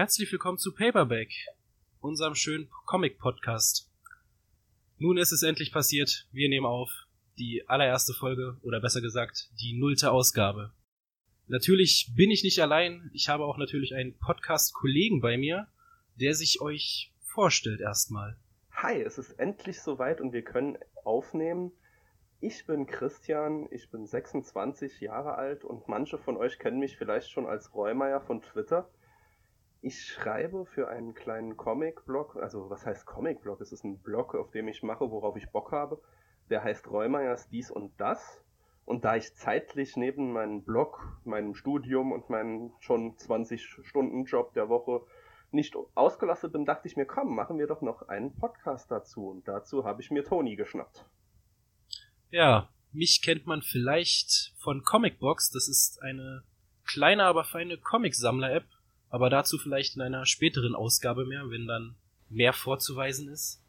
Herzlich 0.00 0.32
willkommen 0.32 0.56
zu 0.56 0.72
Paperback, 0.72 1.28
unserem 2.00 2.34
schönen 2.34 2.70
Comic-Podcast. 2.86 3.92
Nun 4.96 5.18
ist 5.18 5.30
es 5.30 5.42
endlich 5.42 5.74
passiert. 5.74 6.26
Wir 6.32 6.48
nehmen 6.48 6.64
auf 6.64 6.90
die 7.38 7.68
allererste 7.68 8.14
Folge 8.14 8.56
oder 8.62 8.80
besser 8.80 9.02
gesagt 9.02 9.50
die 9.60 9.78
nullte 9.78 10.10
Ausgabe. 10.10 10.72
Natürlich 11.48 12.14
bin 12.16 12.30
ich 12.30 12.42
nicht 12.42 12.60
allein. 12.60 13.10
Ich 13.12 13.28
habe 13.28 13.44
auch 13.44 13.58
natürlich 13.58 13.94
einen 13.94 14.16
Podcast-Kollegen 14.16 15.20
bei 15.20 15.36
mir, 15.36 15.68
der 16.14 16.32
sich 16.32 16.62
euch 16.62 17.12
vorstellt 17.20 17.82
erstmal. 17.82 18.38
Hi, 18.70 19.02
es 19.02 19.18
ist 19.18 19.32
endlich 19.32 19.82
soweit 19.82 20.22
und 20.22 20.32
wir 20.32 20.44
können 20.44 20.78
aufnehmen. 21.04 21.72
Ich 22.40 22.64
bin 22.64 22.86
Christian, 22.86 23.68
ich 23.70 23.90
bin 23.90 24.06
26 24.06 25.02
Jahre 25.02 25.34
alt 25.34 25.62
und 25.62 25.88
manche 25.88 26.16
von 26.16 26.38
euch 26.38 26.58
kennen 26.58 26.78
mich 26.78 26.96
vielleicht 26.96 27.30
schon 27.30 27.44
als 27.44 27.74
Reumeier 27.74 28.22
von 28.22 28.40
Twitter. 28.40 28.88
Ich 29.82 30.04
schreibe 30.04 30.66
für 30.66 30.88
einen 30.88 31.14
kleinen 31.14 31.56
Comic-Blog, 31.56 32.36
also 32.36 32.68
was 32.68 32.84
heißt 32.84 33.06
Comic-Blog? 33.06 33.60
Es 33.62 33.72
ist 33.72 33.82
ein 33.82 33.98
Blog, 33.98 34.34
auf 34.34 34.50
dem 34.50 34.68
ich 34.68 34.82
mache, 34.82 35.10
worauf 35.10 35.36
ich 35.36 35.50
Bock 35.50 35.72
habe. 35.72 36.00
Der 36.50 36.62
heißt 36.62 36.90
Reumeiers 36.90 37.48
dies 37.48 37.70
und 37.70 37.98
das. 37.98 38.42
Und 38.84 39.04
da 39.04 39.16
ich 39.16 39.34
zeitlich 39.36 39.96
neben 39.96 40.32
meinem 40.32 40.64
Blog, 40.64 41.00
meinem 41.24 41.54
Studium 41.54 42.12
und 42.12 42.28
meinem 42.28 42.72
schon 42.80 43.16
20-Stunden-Job 43.16 44.52
der 44.52 44.68
Woche 44.68 45.02
nicht 45.50 45.74
ausgelastet 45.94 46.52
bin, 46.52 46.64
dachte 46.64 46.86
ich 46.86 46.96
mir, 46.96 47.06
komm, 47.06 47.34
machen 47.34 47.58
wir 47.58 47.66
doch 47.66 47.80
noch 47.80 48.08
einen 48.08 48.34
Podcast 48.34 48.90
dazu. 48.90 49.28
Und 49.28 49.48
dazu 49.48 49.84
habe 49.84 50.02
ich 50.02 50.10
mir 50.10 50.24
Toni 50.24 50.56
geschnappt. 50.56 51.06
Ja, 52.30 52.68
mich 52.92 53.22
kennt 53.24 53.46
man 53.46 53.62
vielleicht 53.62 54.52
von 54.58 54.82
Comicbox. 54.82 55.50
Das 55.50 55.68
ist 55.68 56.02
eine 56.02 56.42
kleine, 56.84 57.24
aber 57.24 57.44
feine 57.44 57.78
Comic-Sammler-App. 57.78 58.66
Aber 59.10 59.28
dazu 59.28 59.58
vielleicht 59.58 59.96
in 59.96 60.02
einer 60.02 60.24
späteren 60.24 60.74
Ausgabe 60.74 61.26
mehr, 61.26 61.50
wenn 61.50 61.66
dann 61.66 61.96
mehr 62.28 62.52
vorzuweisen 62.52 63.28
ist. 63.28 63.62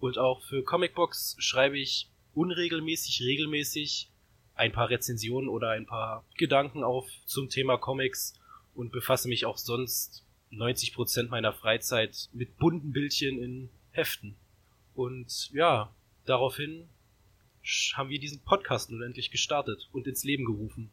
Und 0.00 0.18
auch 0.18 0.42
für 0.42 0.64
Comicbox 0.64 1.36
schreibe 1.38 1.78
ich 1.78 2.10
unregelmäßig, 2.34 3.20
regelmäßig 3.20 4.10
ein 4.54 4.72
paar 4.72 4.90
Rezensionen 4.90 5.48
oder 5.48 5.70
ein 5.70 5.86
paar 5.86 6.24
Gedanken 6.36 6.82
auf 6.82 7.08
zum 7.26 7.48
Thema 7.48 7.76
Comics 7.76 8.34
und 8.74 8.90
befasse 8.92 9.28
mich 9.28 9.44
auch 9.44 9.58
sonst 9.58 10.24
90% 10.52 11.28
meiner 11.28 11.52
Freizeit 11.52 12.28
mit 12.32 12.56
bunten 12.56 12.92
Bildchen 12.92 13.38
in 13.38 13.70
Heften. 13.90 14.36
Und 14.94 15.50
ja, 15.52 15.94
daraufhin 16.24 16.88
haben 17.94 18.08
wir 18.08 18.18
diesen 18.18 18.42
Podcast 18.42 18.90
nun 18.90 19.02
endlich 19.02 19.30
gestartet 19.30 19.88
und 19.92 20.06
ins 20.06 20.24
Leben 20.24 20.44
gerufen. 20.44 20.90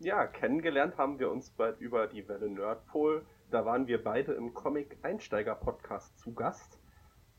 Ja, 0.00 0.28
kennengelernt 0.28 0.96
haben 0.96 1.18
wir 1.18 1.30
uns 1.30 1.50
bald 1.50 1.80
über 1.80 2.06
die 2.06 2.28
Welle 2.28 2.48
Nerdpol. 2.48 3.26
Da 3.50 3.64
waren 3.64 3.88
wir 3.88 4.02
beide 4.02 4.32
im 4.32 4.54
Comic-Einsteiger-Podcast 4.54 6.16
zu 6.20 6.34
Gast. 6.34 6.78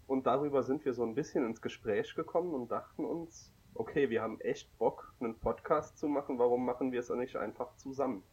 Und 0.08 0.28
darüber 0.28 0.64
sind 0.64 0.84
wir 0.84 0.94
so 0.94 1.04
ein 1.04 1.16
bisschen 1.16 1.46
ins 1.46 1.62
Gespräch 1.62 2.16
gekommen 2.16 2.54
und 2.54 2.70
dachten 2.70 3.06
uns, 3.06 3.54
okay, 3.76 4.10
wir 4.10 4.22
haben 4.22 4.42
echt 4.42 4.78
Bock, 4.78 5.14
einen 5.22 5.40
Podcast 5.40 5.98
zu 5.98 6.10
machen, 6.10 6.38
warum 6.38 6.66
machen 6.66 6.92
wir 6.92 7.00
es 7.00 7.10
nicht 7.10 7.38
einfach 7.38 7.76
zusammen? 7.78 8.24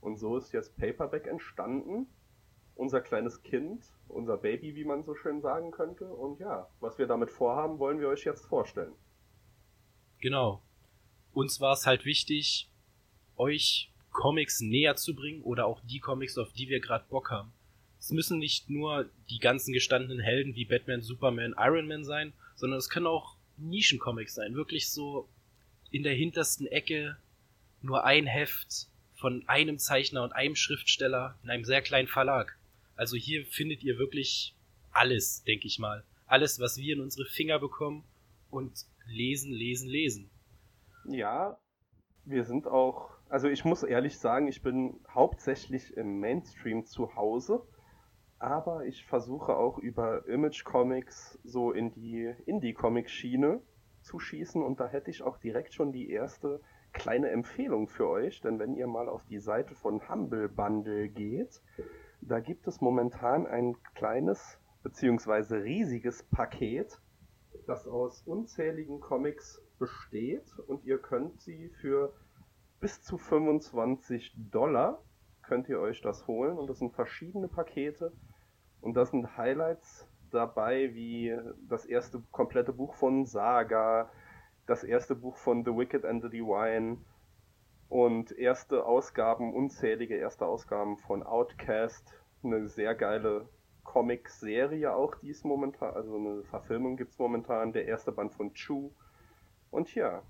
Und 0.00 0.16
so 0.16 0.38
ist 0.38 0.52
jetzt 0.52 0.76
Paperback 0.78 1.26
entstanden 1.26 2.06
unser 2.76 3.00
kleines 3.00 3.42
Kind, 3.42 3.84
unser 4.08 4.36
Baby, 4.36 4.74
wie 4.74 4.84
man 4.84 5.02
so 5.02 5.14
schön 5.14 5.40
sagen 5.40 5.70
könnte. 5.70 6.06
Und 6.06 6.40
ja, 6.40 6.68
was 6.80 6.98
wir 6.98 7.06
damit 7.06 7.30
vorhaben, 7.30 7.78
wollen 7.78 8.00
wir 8.00 8.08
euch 8.08 8.24
jetzt 8.24 8.46
vorstellen. 8.46 8.94
Genau. 10.20 10.62
Uns 11.32 11.60
war 11.60 11.72
es 11.72 11.86
halt 11.86 12.04
wichtig, 12.04 12.70
euch 13.36 13.90
Comics 14.10 14.60
näher 14.60 14.96
zu 14.96 15.14
bringen 15.14 15.42
oder 15.42 15.66
auch 15.66 15.80
die 15.82 16.00
Comics, 16.00 16.38
auf 16.38 16.52
die 16.52 16.68
wir 16.68 16.80
gerade 16.80 17.04
Bock 17.08 17.30
haben. 17.30 17.52
Es 17.98 18.10
müssen 18.10 18.38
nicht 18.38 18.70
nur 18.70 19.08
die 19.30 19.38
ganzen 19.38 19.72
gestandenen 19.72 20.20
Helden 20.20 20.54
wie 20.54 20.64
Batman, 20.64 21.02
Superman, 21.02 21.54
Iron 21.58 21.88
Man 21.88 22.04
sein, 22.04 22.32
sondern 22.54 22.78
es 22.78 22.90
können 22.90 23.06
auch 23.06 23.36
Nischencomics 23.56 24.34
sein. 24.34 24.54
Wirklich 24.54 24.90
so 24.90 25.28
in 25.90 26.02
der 26.02 26.14
hintersten 26.14 26.66
Ecke 26.66 27.16
nur 27.82 28.04
ein 28.04 28.26
Heft 28.26 28.88
von 29.14 29.42
einem 29.48 29.78
Zeichner 29.78 30.22
und 30.22 30.32
einem 30.32 30.56
Schriftsteller 30.56 31.38
in 31.42 31.50
einem 31.50 31.64
sehr 31.64 31.82
kleinen 31.82 32.08
Verlag. 32.08 32.58
Also 32.96 33.16
hier 33.16 33.44
findet 33.46 33.82
ihr 33.82 33.98
wirklich 33.98 34.54
alles, 34.92 35.42
denke 35.44 35.66
ich 35.66 35.78
mal. 35.78 36.04
Alles, 36.26 36.60
was 36.60 36.76
wir 36.76 36.94
in 36.94 37.00
unsere 37.00 37.26
Finger 37.26 37.58
bekommen 37.58 38.04
und 38.50 38.86
lesen, 39.06 39.52
lesen, 39.52 39.88
lesen. 39.88 40.30
Ja, 41.04 41.58
wir 42.24 42.44
sind 42.44 42.66
auch, 42.66 43.10
also 43.28 43.48
ich 43.48 43.64
muss 43.64 43.82
ehrlich 43.82 44.18
sagen, 44.18 44.48
ich 44.48 44.62
bin 44.62 45.00
hauptsächlich 45.08 45.96
im 45.96 46.20
Mainstream 46.20 46.84
zu 46.84 47.14
Hause, 47.16 47.62
aber 48.38 48.84
ich 48.84 49.06
versuche 49.06 49.56
auch 49.56 49.78
über 49.78 50.26
Image 50.28 50.64
Comics 50.64 51.38
so 51.44 51.72
in 51.72 51.92
die 51.92 52.34
Indie-Comic-Schiene 52.46 53.60
zu 54.02 54.18
schießen 54.18 54.62
und 54.62 54.80
da 54.80 54.86
hätte 54.86 55.10
ich 55.10 55.22
auch 55.22 55.38
direkt 55.38 55.72
schon 55.72 55.92
die 55.92 56.10
erste 56.10 56.60
kleine 56.92 57.30
Empfehlung 57.30 57.88
für 57.88 58.08
euch, 58.08 58.40
denn 58.40 58.58
wenn 58.58 58.74
ihr 58.74 58.86
mal 58.86 59.08
auf 59.08 59.24
die 59.24 59.40
Seite 59.40 59.74
von 59.74 60.08
Humble 60.08 60.48
Bundle 60.48 61.08
geht, 61.08 61.60
da 62.20 62.40
gibt 62.40 62.66
es 62.66 62.80
momentan 62.80 63.46
ein 63.46 63.76
kleines 63.94 64.58
bzw. 64.82 65.56
riesiges 65.56 66.22
Paket, 66.22 67.00
das 67.66 67.86
aus 67.86 68.22
unzähligen 68.22 69.00
Comics 69.00 69.60
besteht 69.78 70.46
und 70.66 70.84
ihr 70.84 70.98
könnt 70.98 71.40
sie 71.40 71.70
für 71.80 72.14
bis 72.84 73.00
zu 73.00 73.16
25 73.16 74.34
Dollar 74.50 75.02
könnt 75.40 75.70
ihr 75.70 75.80
euch 75.80 76.02
das 76.02 76.26
holen. 76.26 76.58
Und 76.58 76.68
das 76.68 76.80
sind 76.80 76.92
verschiedene 76.92 77.48
Pakete. 77.48 78.12
Und 78.82 78.92
das 78.92 79.10
sind 79.10 79.38
Highlights 79.38 80.06
dabei 80.30 80.94
wie 80.94 81.34
das 81.66 81.86
erste 81.86 82.22
komplette 82.30 82.74
Buch 82.74 82.92
von 82.92 83.24
Saga, 83.24 84.10
das 84.66 84.84
erste 84.84 85.14
Buch 85.14 85.38
von 85.38 85.64
The 85.64 85.70
Wicked 85.70 86.04
and 86.04 86.22
the 86.22 86.28
Divine, 86.28 86.98
und 87.88 88.32
erste 88.32 88.84
Ausgaben, 88.84 89.54
unzählige 89.54 90.16
erste 90.16 90.44
Ausgaben 90.44 90.98
von 90.98 91.22
Outcast, 91.22 92.12
eine 92.42 92.68
sehr 92.68 92.94
geile 92.94 93.48
Comic-Serie 93.84 94.94
auch, 94.94 95.14
die 95.14 95.30
ist 95.30 95.46
momentan, 95.46 95.94
also 95.94 96.16
eine 96.16 96.42
Verfilmung 96.44 96.98
gibt 96.98 97.12
es 97.12 97.18
momentan, 97.18 97.72
der 97.72 97.86
erste 97.86 98.12
Band 98.12 98.34
von 98.34 98.52
Chu. 98.52 98.92
Und 99.70 99.94
ja, 99.94 100.22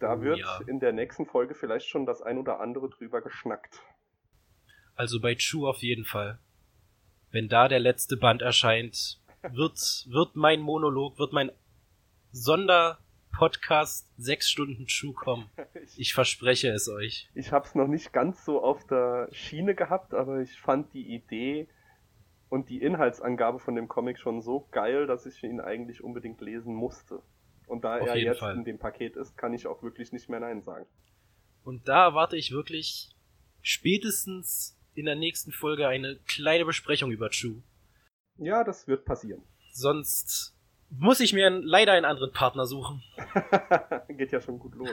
da 0.00 0.14
oh, 0.14 0.20
wird 0.22 0.38
ja. 0.38 0.60
in 0.66 0.80
der 0.80 0.92
nächsten 0.92 1.26
Folge 1.26 1.54
vielleicht 1.54 1.88
schon 1.88 2.06
das 2.06 2.22
ein 2.22 2.38
oder 2.38 2.60
andere 2.60 2.88
drüber 2.90 3.20
geschnackt. 3.20 3.80
Also 4.94 5.20
bei 5.20 5.34
Chu 5.34 5.66
auf 5.66 5.78
jeden 5.78 6.04
Fall. 6.04 6.38
Wenn 7.30 7.48
da 7.48 7.68
der 7.68 7.80
letzte 7.80 8.16
Band 8.16 8.42
erscheint, 8.42 9.20
wird, 9.52 10.06
wird 10.08 10.36
mein 10.36 10.60
Monolog, 10.60 11.18
wird 11.18 11.32
mein 11.32 11.50
Sonder, 12.32 12.98
Podcast 13.36 14.10
sechs 14.16 14.48
Stunden 14.48 14.86
True 14.86 15.12
kommen. 15.12 15.50
Ich 15.98 16.14
verspreche 16.14 16.70
es 16.70 16.88
euch. 16.88 17.30
Ich 17.34 17.52
habe 17.52 17.66
es 17.66 17.74
noch 17.74 17.86
nicht 17.86 18.12
ganz 18.12 18.44
so 18.44 18.62
auf 18.62 18.86
der 18.86 19.28
Schiene 19.30 19.74
gehabt, 19.74 20.14
aber 20.14 20.40
ich 20.40 20.58
fand 20.58 20.92
die 20.94 21.14
Idee 21.14 21.68
und 22.48 22.70
die 22.70 22.82
Inhaltsangabe 22.82 23.58
von 23.58 23.74
dem 23.74 23.88
Comic 23.88 24.18
schon 24.18 24.42
so 24.42 24.66
geil, 24.70 25.06
dass 25.06 25.26
ich 25.26 25.42
ihn 25.42 25.60
eigentlich 25.60 26.02
unbedingt 26.02 26.40
lesen 26.40 26.74
musste. 26.74 27.22
Und 27.66 27.84
da 27.84 27.98
auf 27.98 28.08
er 28.08 28.16
jetzt 28.16 28.38
Fall. 28.38 28.54
in 28.54 28.64
dem 28.64 28.78
Paket 28.78 29.16
ist, 29.16 29.36
kann 29.36 29.52
ich 29.52 29.66
auch 29.66 29.82
wirklich 29.82 30.12
nicht 30.12 30.28
mehr 30.28 30.40
Nein 30.40 30.62
sagen. 30.62 30.86
Und 31.64 31.88
da 31.88 32.04
erwarte 32.04 32.36
ich 32.36 32.52
wirklich 32.52 33.10
spätestens 33.60 34.78
in 34.94 35.04
der 35.04 35.16
nächsten 35.16 35.52
Folge 35.52 35.88
eine 35.88 36.18
kleine 36.26 36.64
Besprechung 36.64 37.10
über 37.10 37.30
True. 37.30 37.62
Ja, 38.38 38.64
das 38.64 38.86
wird 38.86 39.04
passieren. 39.04 39.42
Sonst 39.72 40.56
muss 40.90 41.20
ich 41.20 41.32
mir 41.32 41.50
leider 41.50 41.92
einen 41.92 42.04
anderen 42.04 42.32
Partner 42.32 42.66
suchen. 42.66 43.02
Geht 44.08 44.32
ja 44.32 44.40
schon 44.40 44.58
gut 44.58 44.74
los. 44.74 44.90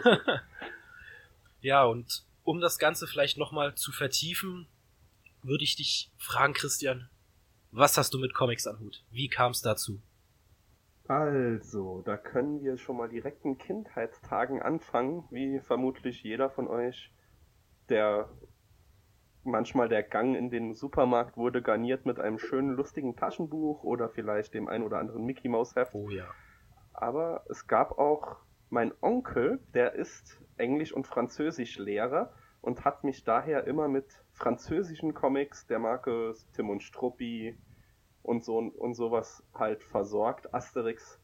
ja, 1.62 1.84
und 1.86 2.26
um 2.44 2.60
das 2.60 2.80
Ganze 2.80 3.08
vielleicht 3.08 3.38
nochmal 3.38 3.76
zu 3.76 3.92
vertiefen, 3.92 4.68
würde 5.44 5.64
ich 5.64 5.76
dich 5.76 6.12
fragen, 6.18 6.54
Christian, 6.54 7.10
was 7.72 7.98
hast 7.98 8.14
du 8.14 8.20
mit 8.20 8.34
Comics 8.34 8.68
am 8.68 8.80
Hut? 8.80 9.04
Wie 9.12 9.28
kam 9.28 9.52
es 9.52 9.62
dazu? 9.62 10.02
Also, 11.08 12.02
da 12.02 12.16
können 12.16 12.62
wir 12.62 12.78
schon 12.78 12.98
mal 12.98 13.10
direkt 13.10 13.44
in 13.44 13.58
Kindheitstagen 13.58 14.62
anfangen, 14.62 15.26
wie 15.32 15.60
vermutlich 15.60 16.24
jeder 16.24 16.50
von 16.50 16.68
euch, 16.68 17.12
der 17.90 18.30
manchmal 19.44 19.90
der 19.90 20.04
Gang 20.04 20.36
in 20.36 20.50
den 20.50 20.74
Supermarkt 20.74 21.36
wurde 21.36 21.62
garniert 21.62 22.06
mit 22.06 22.20
einem 22.20 22.40
schönen, 22.40 22.72
lustigen 22.72 23.18
Taschenbuch 23.18 23.84
oder 23.84 24.10
vielleicht 24.10 24.54
dem 24.54 24.70
ein 24.70 24.84
oder 24.84 25.00
anderen 25.00 25.26
Mickey 25.26 25.50
Mouse 25.50 25.76
Heft. 25.76 25.94
Oh 25.94 26.10
ja. 26.10 26.26
Aber 26.94 27.44
es 27.50 27.68
gab 27.68 27.98
auch 27.98 28.38
mein 28.70 28.94
Onkel, 29.02 29.60
der 29.74 29.94
ist 29.94 30.42
Englisch- 30.58 30.94
und 30.94 31.06
Französisch-Lehrer 31.06 32.32
und 32.62 32.86
hat 32.86 33.04
mich 33.04 33.26
daher 33.26 33.68
immer 33.68 33.90
mit 33.90 34.24
französischen 34.32 35.14
Comics 35.14 35.68
der 35.68 35.80
Marke 35.80 36.34
Tim 36.54 36.70
und 36.70 36.82
Struppi 36.82 37.58
und 38.24 38.44
so 38.44 38.58
und 38.58 38.96
sowas 38.96 39.44
halt 39.54 39.84
versorgt, 39.84 40.54
Asterix. 40.54 41.20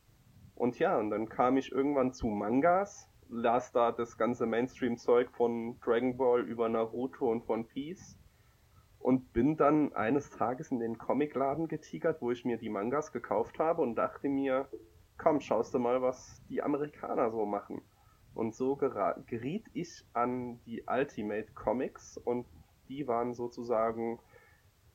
Und 0.56 0.78
ja, 0.78 0.98
und 1.00 1.10
dann 1.10 1.28
kam 1.30 1.58
ich 1.58 1.72
irgendwann 1.72 2.14
zu 2.14 2.28
Mangas 2.28 3.10
las 3.30 3.72
da 3.72 3.92
das 3.92 4.18
ganze 4.18 4.46
Mainstream-Zeug 4.46 5.30
von 5.32 5.80
Dragon 5.82 6.18
Ball 6.18 6.42
über 6.42 6.68
Naruto 6.68 7.32
und 7.32 7.48
One 7.48 7.64
Piece. 7.64 8.18
und 9.00 9.32
bin 9.34 9.56
dann 9.56 9.94
eines 9.94 10.30
Tages 10.30 10.72
in 10.72 10.80
den 10.80 10.98
Comicladen 10.98 11.68
getigert, 11.68 12.22
wo 12.22 12.32
ich 12.32 12.46
mir 12.46 12.58
die 12.58 12.70
Mangas 12.70 13.12
gekauft 13.12 13.58
habe 13.60 13.82
und 13.82 13.96
dachte 13.96 14.28
mir, 14.28 14.68
komm, 15.18 15.40
schaust 15.42 15.74
du 15.74 15.80
mal, 15.80 16.02
was 16.02 16.44
die 16.50 16.62
Amerikaner 16.62 17.32
so 17.32 17.46
machen. 17.46 17.82
Und 18.34 18.56
so 18.56 18.76
geriet 18.76 19.66
ich 19.74 20.06
an 20.14 20.60
die 20.66 20.84
Ultimate 20.88 21.52
Comics 21.54 22.18
und 22.18 22.46
die 22.88 23.08
waren 23.08 23.34
sozusagen 23.34 24.20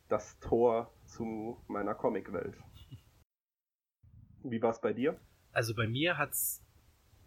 das 0.09 0.39
Tor 0.39 0.93
zu 1.15 1.63
meiner 1.69 1.95
Comicwelt. 1.95 2.57
Wie 4.43 4.61
war 4.61 4.71
es 4.71 4.81
bei 4.81 4.93
dir? 4.93 5.19
Also 5.53 5.75
bei 5.75 5.87
mir 5.87 6.19
hat's 6.19 6.65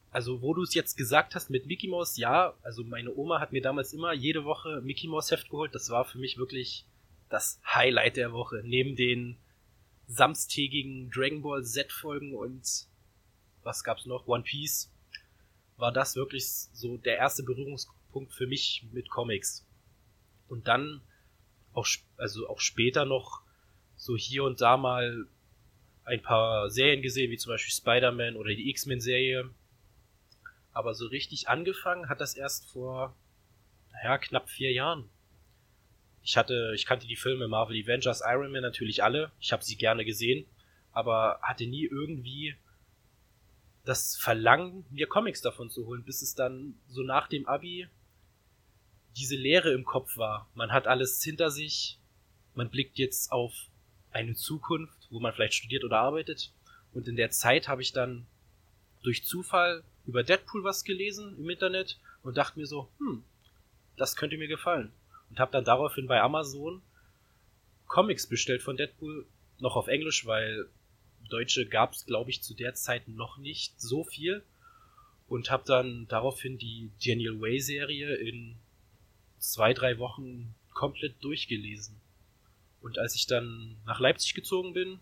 also 0.09 0.41
wo 0.41 0.53
du 0.53 0.63
es 0.63 0.73
jetzt 0.73 0.95
gesagt 0.95 1.35
hast 1.35 1.49
mit 1.49 1.65
Mickey 1.65 1.87
Mouse, 1.87 2.17
ja, 2.17 2.53
also 2.63 2.83
meine 2.83 3.13
Oma 3.13 3.39
hat 3.39 3.51
mir 3.51 3.61
damals 3.61 3.93
immer 3.93 4.13
jede 4.13 4.45
Woche 4.45 4.81
Mickey 4.81 5.07
Mouse 5.07 5.31
Heft 5.31 5.49
geholt. 5.49 5.75
Das 5.75 5.89
war 5.89 6.05
für 6.05 6.17
mich 6.17 6.37
wirklich 6.37 6.85
das 7.29 7.59
Highlight 7.65 8.15
der 8.15 8.31
Woche. 8.31 8.61
Neben 8.63 8.95
den 8.95 9.37
samstägigen 10.07 11.11
Dragon 11.11 11.41
Ball 11.41 11.63
Z 11.63 11.91
Folgen 11.91 12.33
und 12.33 12.87
was 13.63 13.83
gab's 13.83 14.05
noch? 14.05 14.27
One 14.27 14.43
Piece 14.43 14.91
war 15.75 15.91
das 15.91 16.15
wirklich 16.15 16.47
so 16.47 16.97
der 16.97 17.17
erste 17.17 17.43
Berührungspunkt 17.43 18.33
für 18.33 18.47
mich 18.47 18.87
mit 18.91 19.09
Comics. 19.09 19.67
Und 20.47 20.69
dann 20.69 21.01
auch, 21.73 21.85
also 22.15 22.47
auch 22.47 22.61
später 22.61 23.03
noch 23.05 23.43
so 24.07 24.15
hier 24.15 24.45
und 24.45 24.61
da 24.61 24.77
mal 24.77 25.27
ein 26.05 26.21
paar 26.21 26.69
Serien 26.69 27.01
gesehen, 27.01 27.29
wie 27.29 27.37
zum 27.37 27.51
Beispiel 27.51 27.73
Spider-Man 27.73 28.37
oder 28.37 28.49
die 28.49 28.69
X-Men-Serie. 28.69 29.49
Aber 30.71 30.93
so 30.93 31.07
richtig 31.07 31.49
angefangen 31.49 32.07
hat 32.07 32.21
das 32.21 32.33
erst 32.35 32.71
vor, 32.71 33.15
naja, 33.91 34.17
knapp 34.17 34.49
vier 34.49 34.71
Jahren. 34.71 35.09
Ich 36.23 36.37
hatte, 36.37 36.71
ich 36.73 36.85
kannte 36.85 37.05
die 37.05 37.17
Filme 37.17 37.49
Marvel 37.49 37.83
Avengers, 37.83 38.23
Iron 38.25 38.51
Man 38.51 38.61
natürlich 38.61 39.03
alle. 39.03 39.31
Ich 39.39 39.51
habe 39.51 39.63
sie 39.63 39.75
gerne 39.75 40.05
gesehen, 40.05 40.47
aber 40.93 41.39
hatte 41.41 41.67
nie 41.67 41.85
irgendwie 41.85 42.55
das 43.83 44.15
Verlangen, 44.15 44.85
mir 44.89 45.07
Comics 45.07 45.41
davon 45.41 45.69
zu 45.69 45.85
holen, 45.85 46.05
bis 46.05 46.21
es 46.21 46.33
dann 46.33 46.79
so 46.87 47.01
nach 47.03 47.27
dem 47.27 47.45
Abi 47.45 47.87
diese 49.17 49.35
Leere 49.35 49.73
im 49.73 49.83
Kopf 49.83 50.15
war. 50.15 50.49
Man 50.53 50.71
hat 50.71 50.87
alles 50.87 51.21
hinter 51.21 51.49
sich, 51.51 51.99
man 52.53 52.69
blickt 52.69 52.97
jetzt 52.97 53.31
auf 53.33 53.53
eine 54.11 54.35
Zukunft, 54.35 55.07
wo 55.09 55.19
man 55.19 55.33
vielleicht 55.33 55.53
studiert 55.53 55.83
oder 55.83 55.99
arbeitet. 55.99 56.51
Und 56.93 57.07
in 57.07 57.15
der 57.15 57.31
Zeit 57.31 57.67
habe 57.67 57.81
ich 57.81 57.93
dann 57.93 58.25
durch 59.03 59.23
Zufall 59.23 59.83
über 60.05 60.23
Deadpool 60.23 60.63
was 60.63 60.83
gelesen 60.83 61.37
im 61.37 61.49
Internet 61.49 61.99
und 62.23 62.37
dachte 62.37 62.59
mir 62.59 62.65
so, 62.65 62.89
hm, 62.99 63.23
das 63.95 64.15
könnte 64.15 64.37
mir 64.37 64.47
gefallen. 64.47 64.91
Und 65.29 65.39
habe 65.39 65.51
dann 65.51 65.65
daraufhin 65.65 66.07
bei 66.07 66.21
Amazon 66.21 66.81
Comics 67.87 68.27
bestellt 68.27 68.61
von 68.61 68.77
Deadpool, 68.77 69.25
noch 69.59 69.75
auf 69.75 69.87
Englisch, 69.87 70.25
weil 70.25 70.67
Deutsche 71.29 71.65
gab 71.65 71.93
es, 71.93 72.05
glaube 72.05 72.29
ich, 72.29 72.41
zu 72.41 72.53
der 72.53 72.73
Zeit 72.75 73.07
noch 73.07 73.37
nicht 73.37 73.79
so 73.79 74.03
viel. 74.03 74.43
Und 75.27 75.51
habe 75.51 75.63
dann 75.65 76.07
daraufhin 76.07 76.57
die 76.57 76.89
Daniel 77.05 77.41
Way-Serie 77.41 78.15
in 78.15 78.55
zwei, 79.39 79.73
drei 79.73 79.99
Wochen 79.99 80.55
komplett 80.73 81.21
durchgelesen. 81.21 81.95
Und 82.81 82.97
als 82.99 83.15
ich 83.15 83.27
dann 83.27 83.77
nach 83.85 83.99
Leipzig 83.99 84.33
gezogen 84.33 84.73
bin, 84.73 84.99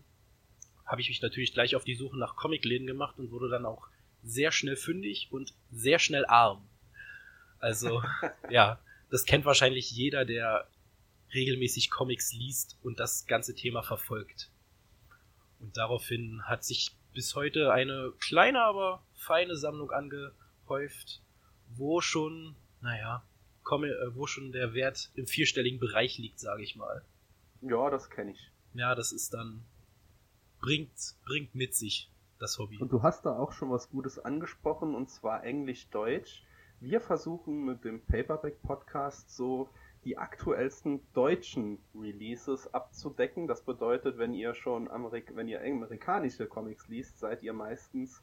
habe 0.84 1.00
ich 1.00 1.08
mich 1.08 1.20
natürlich 1.22 1.52
gleich 1.52 1.74
auf 1.76 1.84
die 1.84 1.94
Suche 1.94 2.18
nach 2.18 2.36
Comicläden 2.36 2.86
gemacht 2.86 3.18
und 3.18 3.30
wurde 3.30 3.48
dann 3.48 3.66
auch 3.66 3.88
sehr 4.22 4.52
schnell 4.52 4.76
fündig 4.76 5.28
und 5.30 5.54
sehr 5.70 5.98
schnell 5.98 6.24
arm. 6.26 6.68
Also, 7.58 8.02
ja, 8.50 8.78
das 9.10 9.24
kennt 9.24 9.44
wahrscheinlich 9.44 9.90
jeder, 9.90 10.24
der 10.24 10.68
regelmäßig 11.34 11.90
Comics 11.90 12.32
liest 12.32 12.78
und 12.82 13.00
das 13.00 13.26
ganze 13.26 13.54
Thema 13.54 13.82
verfolgt. 13.82 14.50
Und 15.58 15.76
daraufhin 15.76 16.42
hat 16.44 16.64
sich 16.64 16.92
bis 17.12 17.34
heute 17.34 17.72
eine 17.72 18.12
kleine, 18.20 18.62
aber 18.62 19.02
feine 19.14 19.56
Sammlung 19.56 19.90
angehäuft, 19.90 21.22
wo 21.68 22.00
schon, 22.00 22.54
naja, 22.80 23.24
komme, 23.62 23.88
äh, 23.88 24.14
wo 24.14 24.26
schon 24.26 24.52
der 24.52 24.74
Wert 24.74 25.10
im 25.14 25.26
vierstelligen 25.26 25.80
Bereich 25.80 26.18
liegt, 26.18 26.38
sage 26.38 26.62
ich 26.62 26.76
mal. 26.76 27.02
Ja, 27.60 27.90
das 27.90 28.10
kenne 28.10 28.32
ich. 28.32 28.50
Ja, 28.74 28.94
das 28.94 29.12
ist 29.12 29.34
dann 29.34 29.64
bringt 30.60 30.92
bringt 31.24 31.54
mit 31.54 31.74
sich 31.74 32.10
das 32.38 32.58
Hobby. 32.58 32.78
Und 32.78 32.92
du 32.92 33.02
hast 33.02 33.24
da 33.24 33.36
auch 33.36 33.52
schon 33.52 33.70
was 33.70 33.90
Gutes 33.90 34.18
angesprochen, 34.18 34.94
und 34.94 35.10
zwar 35.10 35.44
Englisch-Deutsch. 35.44 36.44
Wir 36.80 37.00
versuchen 37.00 37.64
mit 37.64 37.84
dem 37.84 38.02
Paperback 38.02 38.60
Podcast 38.62 39.34
so 39.34 39.68
die 40.04 40.18
aktuellsten 40.18 41.00
deutschen 41.14 41.78
Releases 41.94 42.72
abzudecken. 42.72 43.48
Das 43.48 43.62
bedeutet, 43.62 44.18
wenn 44.18 44.34
ihr 44.34 44.54
schon 44.54 44.88
Amerik 44.88 45.34
wenn 45.34 45.48
ihr 45.48 45.62
amerikanische 45.62 46.46
Comics 46.46 46.86
liest, 46.88 47.18
seid 47.18 47.42
ihr 47.42 47.52
meistens 47.52 48.22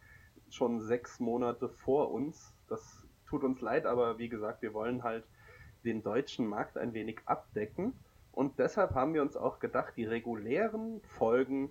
schon 0.50 0.82
sechs 0.82 1.20
Monate 1.20 1.68
vor 1.68 2.12
uns. 2.12 2.54
Das 2.70 3.06
tut 3.28 3.44
uns 3.44 3.60
leid, 3.60 3.86
aber 3.86 4.18
wie 4.20 4.30
gesagt, 4.30 4.62
wir 4.62 4.74
wollen 4.74 5.04
halt 5.04 5.26
den 5.84 6.04
deutschen 6.04 6.48
Markt 6.48 6.78
ein 6.78 6.94
wenig 6.94 7.20
abdecken. 7.26 7.94
Und 8.34 8.58
deshalb 8.58 8.96
haben 8.96 9.14
wir 9.14 9.22
uns 9.22 9.38
auch 9.38 9.60
gedacht, 9.60 9.94
die 9.96 10.06
regulären 10.06 11.02
Folgen 11.04 11.70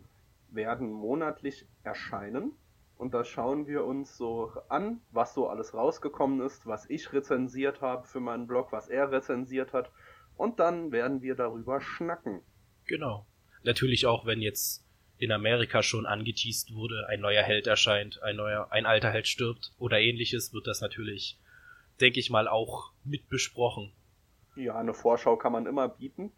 werden 0.48 0.92
monatlich 0.92 1.66
erscheinen. 1.82 2.52
Und 2.96 3.14
da 3.14 3.24
schauen 3.24 3.66
wir 3.66 3.84
uns 3.84 4.16
so 4.16 4.52
an, 4.68 5.00
was 5.10 5.34
so 5.34 5.48
alles 5.48 5.74
rausgekommen 5.74 6.40
ist, 6.40 6.64
was 6.64 6.88
ich 6.88 7.12
rezensiert 7.12 7.80
habe 7.80 8.06
für 8.06 8.20
meinen 8.20 8.46
Blog, 8.46 8.70
was 8.70 8.88
er 8.88 9.10
rezensiert 9.10 9.72
hat. 9.72 9.90
Und 10.36 10.60
dann 10.60 10.92
werden 10.92 11.20
wir 11.20 11.34
darüber 11.34 11.80
schnacken. 11.80 12.42
Genau. 12.86 13.26
Natürlich 13.64 14.06
auch, 14.06 14.24
wenn 14.24 14.40
jetzt 14.40 14.86
in 15.18 15.32
Amerika 15.32 15.82
schon 15.82 16.06
angeteased 16.06 16.74
wurde, 16.74 17.08
ein 17.08 17.20
neuer 17.20 17.42
Held 17.42 17.66
erscheint, 17.66 18.22
ein 18.22 18.36
neuer, 18.36 18.70
ein 18.70 18.86
alter 18.86 19.10
Held 19.10 19.26
stirbt 19.26 19.72
oder 19.78 19.98
ähnliches, 19.98 20.52
wird 20.52 20.68
das 20.68 20.80
natürlich, 20.80 21.40
denke 22.00 22.20
ich 22.20 22.30
mal, 22.30 22.46
auch 22.46 22.92
mit 23.02 23.28
besprochen. 23.28 23.92
Ja, 24.54 24.76
eine 24.76 24.94
Vorschau 24.94 25.36
kann 25.36 25.50
man 25.50 25.66
immer 25.66 25.88
bieten 25.88 26.32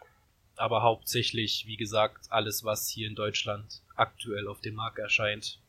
aber 0.58 0.82
hauptsächlich, 0.82 1.64
wie 1.66 1.76
gesagt, 1.76 2.26
alles, 2.30 2.64
was 2.64 2.88
hier 2.88 3.08
in 3.08 3.14
Deutschland 3.14 3.82
aktuell 3.94 4.48
auf 4.48 4.60
dem 4.60 4.74
Markt 4.74 4.98
erscheint. 4.98 5.60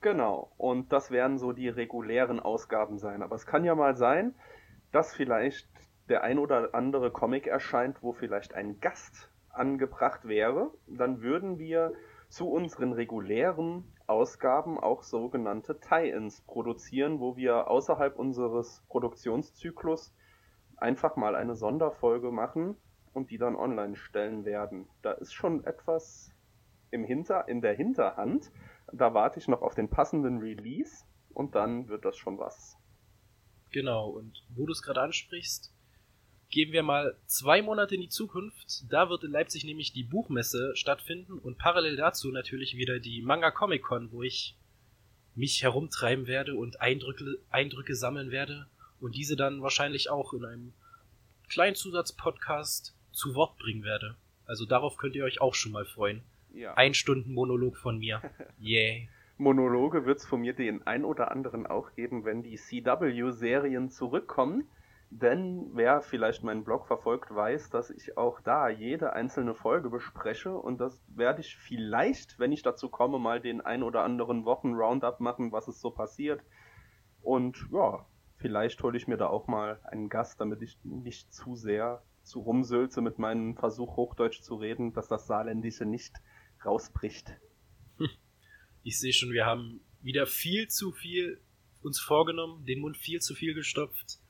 Genau, 0.00 0.52
und 0.56 0.92
das 0.92 1.10
werden 1.10 1.38
so 1.38 1.52
die 1.52 1.68
regulären 1.68 2.38
Ausgaben 2.38 2.98
sein. 2.98 3.22
Aber 3.22 3.34
es 3.34 3.46
kann 3.46 3.64
ja 3.64 3.74
mal 3.74 3.96
sein, 3.96 4.34
dass 4.92 5.14
vielleicht 5.14 5.68
der 6.08 6.22
ein 6.22 6.38
oder 6.38 6.74
andere 6.74 7.10
Comic 7.10 7.46
erscheint, 7.46 8.02
wo 8.02 8.12
vielleicht 8.12 8.54
ein 8.54 8.78
Gast 8.80 9.30
angebracht 9.48 10.26
wäre. 10.28 10.70
Dann 10.86 11.22
würden 11.22 11.58
wir 11.58 11.92
zu 12.28 12.48
unseren 12.48 12.92
regulären 12.92 13.92
Ausgaben 14.06 14.78
auch 14.78 15.02
sogenannte 15.02 15.80
Tie-ins 15.80 16.42
produzieren, 16.42 17.18
wo 17.18 17.36
wir 17.36 17.68
außerhalb 17.68 18.16
unseres 18.16 18.84
Produktionszyklus 18.88 20.14
einfach 20.76 21.16
mal 21.16 21.34
eine 21.34 21.56
Sonderfolge 21.56 22.30
machen, 22.30 22.76
und 23.16 23.30
die 23.30 23.38
dann 23.38 23.56
online 23.56 23.96
stellen 23.96 24.44
werden. 24.44 24.86
Da 25.00 25.12
ist 25.12 25.32
schon 25.32 25.64
etwas 25.64 26.30
im 26.90 27.02
Hinter, 27.02 27.48
in 27.48 27.62
der 27.62 27.72
Hinterhand. 27.72 28.52
Da 28.92 29.14
warte 29.14 29.40
ich 29.40 29.48
noch 29.48 29.62
auf 29.62 29.74
den 29.74 29.88
passenden 29.88 30.38
Release 30.38 31.02
und 31.30 31.54
dann 31.54 31.88
wird 31.88 32.04
das 32.04 32.18
schon 32.18 32.38
was. 32.38 32.76
Genau, 33.72 34.10
und 34.10 34.44
wo 34.50 34.66
du 34.66 34.72
es 34.72 34.82
gerade 34.82 35.00
ansprichst, 35.00 35.72
gehen 36.50 36.72
wir 36.72 36.82
mal 36.82 37.16
zwei 37.24 37.62
Monate 37.62 37.94
in 37.94 38.02
die 38.02 38.10
Zukunft. 38.10 38.84
Da 38.90 39.08
wird 39.08 39.24
in 39.24 39.30
Leipzig 39.30 39.64
nämlich 39.64 39.94
die 39.94 40.04
Buchmesse 40.04 40.76
stattfinden 40.76 41.38
und 41.38 41.56
parallel 41.56 41.96
dazu 41.96 42.30
natürlich 42.30 42.76
wieder 42.76 43.00
die 43.00 43.22
Manga 43.22 43.50
Comic 43.50 43.82
Con, 43.82 44.12
wo 44.12 44.22
ich 44.22 44.58
mich 45.34 45.62
herumtreiben 45.62 46.26
werde 46.26 46.54
und 46.54 46.82
Eindrücke, 46.82 47.38
Eindrücke 47.48 47.94
sammeln 47.94 48.30
werde 48.30 48.66
und 49.00 49.16
diese 49.16 49.36
dann 49.36 49.62
wahrscheinlich 49.62 50.10
auch 50.10 50.34
in 50.34 50.44
einem 50.44 50.74
kleinen 51.48 51.76
Zusatzpodcast 51.76 52.94
zu 53.16 53.34
Wort 53.34 53.58
bringen 53.58 53.82
werde. 53.82 54.14
Also 54.46 54.66
darauf 54.66 54.96
könnt 54.96 55.16
ihr 55.16 55.24
euch 55.24 55.40
auch 55.40 55.54
schon 55.54 55.72
mal 55.72 55.84
freuen. 55.84 56.22
Ja. 56.52 56.74
Ein 56.74 56.94
Stunden 56.94 57.32
Monolog 57.32 57.76
von 57.76 57.98
mir. 57.98 58.22
Yay. 58.58 59.08
Monologe 59.38 60.06
wird 60.06 60.18
es 60.18 60.26
von 60.26 60.40
mir 60.40 60.54
den 60.54 60.86
ein 60.86 61.04
oder 61.04 61.30
anderen 61.30 61.66
auch 61.66 61.94
geben, 61.94 62.24
wenn 62.24 62.42
die 62.42 62.56
CW-Serien 62.56 63.90
zurückkommen. 63.90 64.68
Denn 65.10 65.70
wer 65.74 66.02
vielleicht 66.02 66.42
meinen 66.42 66.64
Blog 66.64 66.86
verfolgt, 66.86 67.34
weiß, 67.34 67.70
dass 67.70 67.90
ich 67.90 68.18
auch 68.18 68.40
da 68.40 68.68
jede 68.68 69.12
einzelne 69.12 69.54
Folge 69.54 69.88
bespreche 69.88 70.56
und 70.56 70.78
das 70.78 71.00
werde 71.08 71.42
ich 71.42 71.56
vielleicht, 71.56 72.38
wenn 72.40 72.50
ich 72.50 72.62
dazu 72.62 72.88
komme, 72.88 73.18
mal 73.18 73.40
den 73.40 73.60
ein 73.60 73.84
oder 73.84 74.02
anderen 74.02 74.44
Wochen 74.44 74.74
Roundup 74.74 75.20
machen, 75.20 75.52
was 75.52 75.68
es 75.68 75.80
so 75.80 75.90
passiert. 75.90 76.42
Und 77.22 77.68
ja, 77.70 78.04
vielleicht 78.36 78.82
hole 78.82 78.96
ich 78.96 79.06
mir 79.06 79.16
da 79.16 79.28
auch 79.28 79.46
mal 79.46 79.78
einen 79.84 80.08
Gast, 80.08 80.40
damit 80.40 80.60
ich 80.62 80.76
nicht 80.82 81.32
zu 81.32 81.54
sehr 81.54 82.02
zu 82.26 82.40
rumsülze 82.40 83.00
mit 83.00 83.18
meinem 83.18 83.56
Versuch, 83.56 83.96
Hochdeutsch 83.96 84.42
zu 84.42 84.56
reden, 84.56 84.92
dass 84.92 85.08
das 85.08 85.26
Saarländische 85.26 85.84
nicht 85.84 86.14
rausbricht. 86.64 87.32
Ich 88.82 89.00
sehe 89.00 89.12
schon, 89.12 89.32
wir 89.32 89.46
haben 89.46 89.80
wieder 90.00 90.26
viel 90.26 90.68
zu 90.68 90.92
viel 90.92 91.40
uns 91.82 91.98
vorgenommen, 92.00 92.64
den 92.66 92.80
Mund 92.80 92.96
viel 92.96 93.20
zu 93.20 93.34
viel 93.34 93.54
gestopft. 93.54 94.20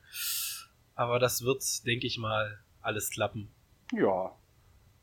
Aber 0.94 1.18
das 1.18 1.42
wird, 1.42 1.62
denke 1.86 2.06
ich 2.06 2.18
mal, 2.18 2.58
alles 2.80 3.10
klappen. 3.10 3.50
Ja. 3.92 4.34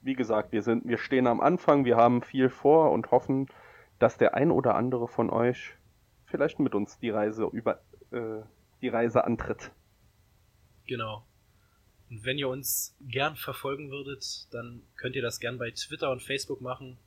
wie 0.02 0.16
gesagt, 0.16 0.52
wir 0.52 0.62
sind, 0.62 0.86
wir 0.86 0.98
stehen 0.98 1.28
am 1.28 1.40
Anfang, 1.40 1.86
wir 1.86 1.98
haben 1.98 2.22
viel 2.22 2.50
vor 2.50 2.92
und 2.92 3.12
hoffen, 3.12 3.48
dass 4.00 4.18
der 4.18 4.34
ein 4.34 4.52
oder 4.52 4.76
andere 4.76 5.08
von 5.08 5.30
euch 5.30 5.78
vielleicht 6.26 6.60
mit 6.60 6.76
uns 6.76 6.98
die 6.98 7.10
Reise 7.10 7.48
über 7.52 7.82
äh, 8.12 8.42
die 8.82 8.90
Reise 8.90 9.24
antritt. 9.24 9.72
Genau. 10.88 11.26
Und 12.14 12.26
wenn 12.26 12.38
ihr 12.38 12.48
uns 12.48 12.96
gern 13.02 13.36
verfolgen 13.36 13.90
würdet, 13.90 14.46
dann 14.54 14.84
könnt 14.98 15.16
ihr 15.16 15.24
das 15.24 15.40
gern 15.40 15.58
bei 15.58 15.72
Twitter 15.72 16.12
und 16.12 16.22
Facebook 16.22 16.62
machen. 16.62 17.00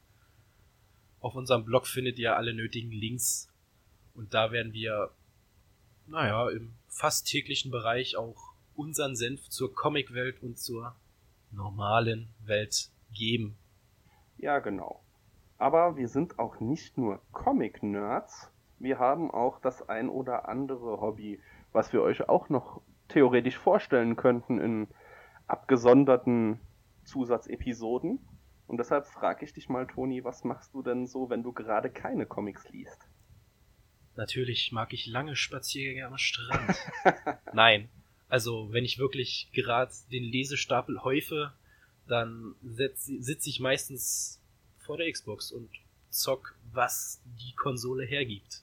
Auf 1.20 1.36
unserem 1.36 1.64
Blog 1.64 1.86
findet 1.86 2.18
ihr 2.18 2.36
alle 2.36 2.52
nötigen 2.52 2.90
Links. 2.90 3.48
Und 4.16 4.34
da 4.34 4.50
werden 4.50 4.72
wir, 4.72 5.12
naja, 6.08 6.50
im 6.50 6.74
fast 6.88 7.28
täglichen 7.28 7.70
Bereich 7.70 8.16
auch 8.16 8.54
unseren 8.74 9.14
Senf 9.14 9.48
zur 9.48 9.72
Comicwelt 9.72 10.42
und 10.42 10.58
zur 10.58 10.96
normalen 11.52 12.26
Welt 12.44 12.90
geben. 13.14 13.56
Ja, 14.38 14.58
genau. 14.58 15.04
Aber 15.56 15.96
wir 15.96 16.08
sind 16.08 16.40
auch 16.40 16.58
nicht 16.58 16.98
nur 16.98 17.22
Comic-Nerds, 17.30 18.50
wir 18.80 18.98
haben 18.98 19.30
auch 19.30 19.60
das 19.60 19.88
ein 19.88 20.08
oder 20.08 20.48
andere 20.48 21.00
Hobby, 21.00 21.40
was 21.70 21.92
wir 21.92 22.02
euch 22.02 22.28
auch 22.28 22.48
noch 22.48 22.82
theoretisch 23.16 23.56
vorstellen 23.56 24.14
könnten 24.14 24.60
in 24.60 24.88
abgesonderten 25.46 26.60
Zusatzepisoden. 27.04 28.18
Und 28.66 28.76
deshalb 28.76 29.06
frage 29.06 29.46
ich 29.46 29.54
dich 29.54 29.70
mal, 29.70 29.86
Toni, 29.86 30.22
was 30.22 30.44
machst 30.44 30.74
du 30.74 30.82
denn 30.82 31.06
so, 31.06 31.30
wenn 31.30 31.42
du 31.42 31.54
gerade 31.54 31.88
keine 31.88 32.26
Comics 32.26 32.68
liest? 32.68 33.08
Natürlich 34.16 34.70
mag 34.70 34.92
ich 34.92 35.06
lange 35.06 35.34
Spaziergänge 35.34 36.06
am 36.06 36.18
Strand. 36.18 36.76
Nein, 37.54 37.88
also 38.28 38.70
wenn 38.70 38.84
ich 38.84 38.98
wirklich 38.98 39.48
gerade 39.54 39.94
den 40.12 40.24
Lesestapel 40.24 41.02
häufe, 41.02 41.54
dann 42.06 42.54
sitze 42.60 43.48
ich 43.48 43.60
meistens 43.60 44.42
vor 44.76 44.98
der 44.98 45.10
Xbox 45.10 45.52
und 45.52 45.70
zock, 46.10 46.58
was 46.70 47.22
die 47.24 47.54
Konsole 47.54 48.04
hergibt. 48.04 48.62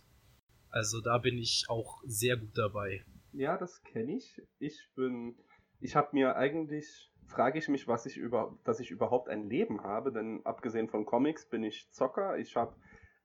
Also 0.70 1.02
da 1.02 1.18
bin 1.18 1.40
ich 1.40 1.66
auch 1.70 2.04
sehr 2.06 2.38
gut 2.38 2.56
dabei. 2.56 3.04
Ja, 3.34 3.58
das 3.58 3.84
kenne 3.84 4.16
ich. 4.16 4.42
Ich 4.60 4.90
bin, 4.96 5.36
ich 5.80 5.96
habe 5.96 6.10
mir 6.12 6.36
eigentlich, 6.36 7.12
frage 7.26 7.58
ich 7.58 7.68
mich, 7.68 7.88
was 7.88 8.06
ich 8.06 8.18
über, 8.18 8.56
dass 8.64 8.80
ich 8.80 8.92
überhaupt 8.92 9.28
ein 9.28 9.50
Leben 9.50 9.84
habe, 9.84 10.12
denn 10.12 10.46
abgesehen 10.46 10.88
von 10.88 11.06
Comics 11.06 11.50
bin 11.50 11.64
ich 11.64 11.92
Zocker. 11.92 12.38
Ich 12.38 12.56
habe 12.56 12.76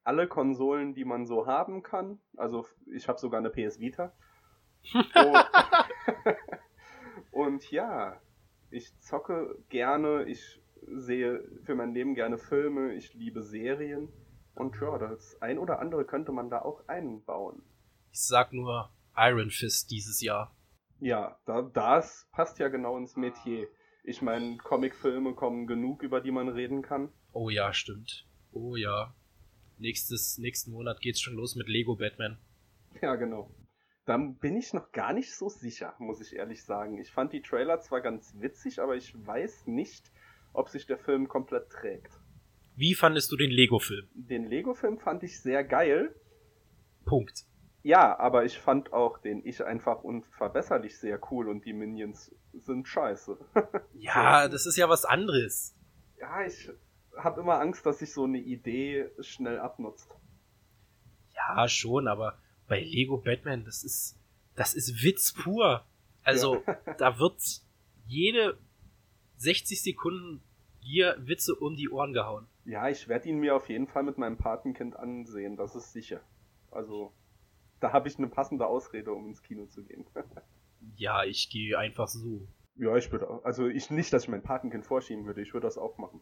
alle 0.04 0.26
Konsolen, 0.26 0.94
die 0.94 1.04
man 1.04 1.26
so 1.26 1.46
haben 1.46 1.82
kann. 1.82 2.18
Also 2.38 2.66
ich 2.86 3.06
habe 3.06 3.18
sogar 3.18 3.38
eine 3.38 3.50
PS 3.50 3.80
Vita. 3.80 4.14
und, 4.94 5.46
und 7.30 7.70
ja, 7.70 8.18
ich 8.70 8.98
zocke 9.00 9.62
gerne, 9.68 10.24
ich 10.24 10.62
sehe 10.86 11.44
für 11.64 11.74
mein 11.74 11.92
Leben 11.92 12.14
gerne 12.14 12.38
Filme, 12.38 12.94
ich 12.94 13.12
liebe 13.12 13.42
Serien. 13.42 14.08
Und 14.54 14.80
ja, 14.80 14.96
das 14.96 15.40
ein 15.42 15.58
oder 15.58 15.80
andere 15.80 16.06
könnte 16.06 16.32
man 16.32 16.48
da 16.48 16.62
auch 16.62 16.88
einbauen. 16.88 17.62
Ich 18.10 18.26
sag 18.26 18.54
nur 18.54 18.90
Iron 19.18 19.50
Fist 19.50 19.90
dieses 19.90 20.20
Jahr. 20.20 20.56
Ja, 21.00 21.38
da, 21.46 21.62
das 21.62 22.28
passt 22.32 22.58
ja 22.58 22.68
genau 22.68 22.96
ins 22.96 23.16
Metier. 23.16 23.68
Ich 24.04 24.22
meine, 24.22 24.56
Comicfilme 24.56 25.34
kommen 25.34 25.66
genug, 25.66 26.02
über 26.02 26.20
die 26.20 26.30
man 26.30 26.48
reden 26.48 26.82
kann. 26.82 27.12
Oh 27.32 27.50
ja, 27.50 27.72
stimmt. 27.72 28.26
Oh 28.52 28.76
ja. 28.76 29.14
Nächstes, 29.76 30.38
nächsten 30.38 30.72
Monat 30.72 31.00
geht's 31.00 31.20
schon 31.20 31.34
los 31.34 31.54
mit 31.54 31.68
Lego 31.68 31.96
Batman. 31.96 32.38
Ja, 33.02 33.16
genau. 33.16 33.54
Dann 34.06 34.38
bin 34.38 34.56
ich 34.56 34.72
noch 34.72 34.90
gar 34.92 35.12
nicht 35.12 35.34
so 35.34 35.48
sicher, 35.48 35.94
muss 35.98 36.20
ich 36.20 36.34
ehrlich 36.34 36.64
sagen. 36.64 36.98
Ich 36.98 37.12
fand 37.12 37.32
die 37.32 37.42
Trailer 37.42 37.80
zwar 37.80 38.00
ganz 38.00 38.34
witzig, 38.40 38.80
aber 38.80 38.96
ich 38.96 39.14
weiß 39.14 39.66
nicht, 39.66 40.10
ob 40.52 40.68
sich 40.70 40.86
der 40.86 40.98
Film 40.98 41.28
komplett 41.28 41.68
trägt. 41.68 42.12
Wie 42.74 42.94
fandest 42.94 43.30
du 43.30 43.36
den 43.36 43.50
Lego-Film? 43.50 44.08
Den 44.14 44.46
Lego-Film 44.46 44.98
fand 44.98 45.22
ich 45.24 45.40
sehr 45.40 45.62
geil. 45.64 46.14
Punkt. 47.04 47.44
Ja, 47.82 48.18
aber 48.18 48.44
ich 48.44 48.58
fand 48.58 48.92
auch 48.92 49.18
den 49.18 49.44
Ich 49.46 49.64
einfach 49.64 50.02
unverbesserlich 50.02 50.98
sehr 50.98 51.20
cool 51.30 51.48
und 51.48 51.64
die 51.64 51.72
Minions 51.72 52.34
sind 52.52 52.88
scheiße. 52.88 53.38
ja, 53.94 54.48
das 54.48 54.66
ist 54.66 54.76
ja 54.76 54.88
was 54.88 55.04
anderes. 55.04 55.76
Ja, 56.18 56.44
ich 56.44 56.70
habe 57.16 57.40
immer 57.40 57.60
Angst, 57.60 57.86
dass 57.86 58.00
sich 58.00 58.12
so 58.12 58.24
eine 58.24 58.38
Idee 58.38 59.10
schnell 59.20 59.58
abnutzt. 59.58 60.16
Ja, 61.34 61.68
schon, 61.68 62.08
aber 62.08 62.38
bei 62.66 62.80
Lego 62.80 63.18
Batman, 63.18 63.64
das 63.64 63.84
ist, 63.84 64.18
das 64.54 64.74
ist 64.74 65.02
Witz 65.02 65.32
pur. 65.32 65.86
Also, 66.22 66.62
ja. 66.66 66.76
da 66.98 67.18
wird 67.18 67.40
jede 68.06 68.58
60 69.36 69.82
Sekunden 69.82 70.42
dir 70.82 71.16
Witze 71.20 71.54
um 71.54 71.76
die 71.76 71.88
Ohren 71.88 72.12
gehauen. 72.12 72.46
Ja, 72.64 72.88
ich 72.88 73.08
werde 73.08 73.28
ihn 73.28 73.38
mir 73.38 73.54
auf 73.54 73.68
jeden 73.68 73.86
Fall 73.86 74.02
mit 74.02 74.18
meinem 74.18 74.36
Patenkind 74.36 74.96
ansehen, 74.96 75.56
das 75.56 75.74
ist 75.74 75.92
sicher. 75.92 76.20
Also, 76.70 77.12
da 77.80 77.92
habe 77.92 78.08
ich 78.08 78.18
eine 78.18 78.28
passende 78.28 78.66
Ausrede, 78.66 79.12
um 79.12 79.28
ins 79.28 79.42
Kino 79.42 79.66
zu 79.66 79.84
gehen. 79.84 80.04
ja, 80.96 81.24
ich 81.24 81.50
gehe 81.50 81.78
einfach 81.78 82.08
so. 82.08 82.46
Ja, 82.76 82.96
ich 82.96 83.10
würde 83.10 83.28
auch, 83.28 83.44
also 83.44 83.66
ich 83.66 83.90
nicht, 83.90 84.12
dass 84.12 84.24
ich 84.24 84.28
mein 84.28 84.42
Patenkind 84.42 84.86
vorschieben 84.86 85.26
würde, 85.26 85.42
ich 85.42 85.52
würde 85.52 85.66
das 85.66 85.78
auch 85.78 85.98
machen. 85.98 86.20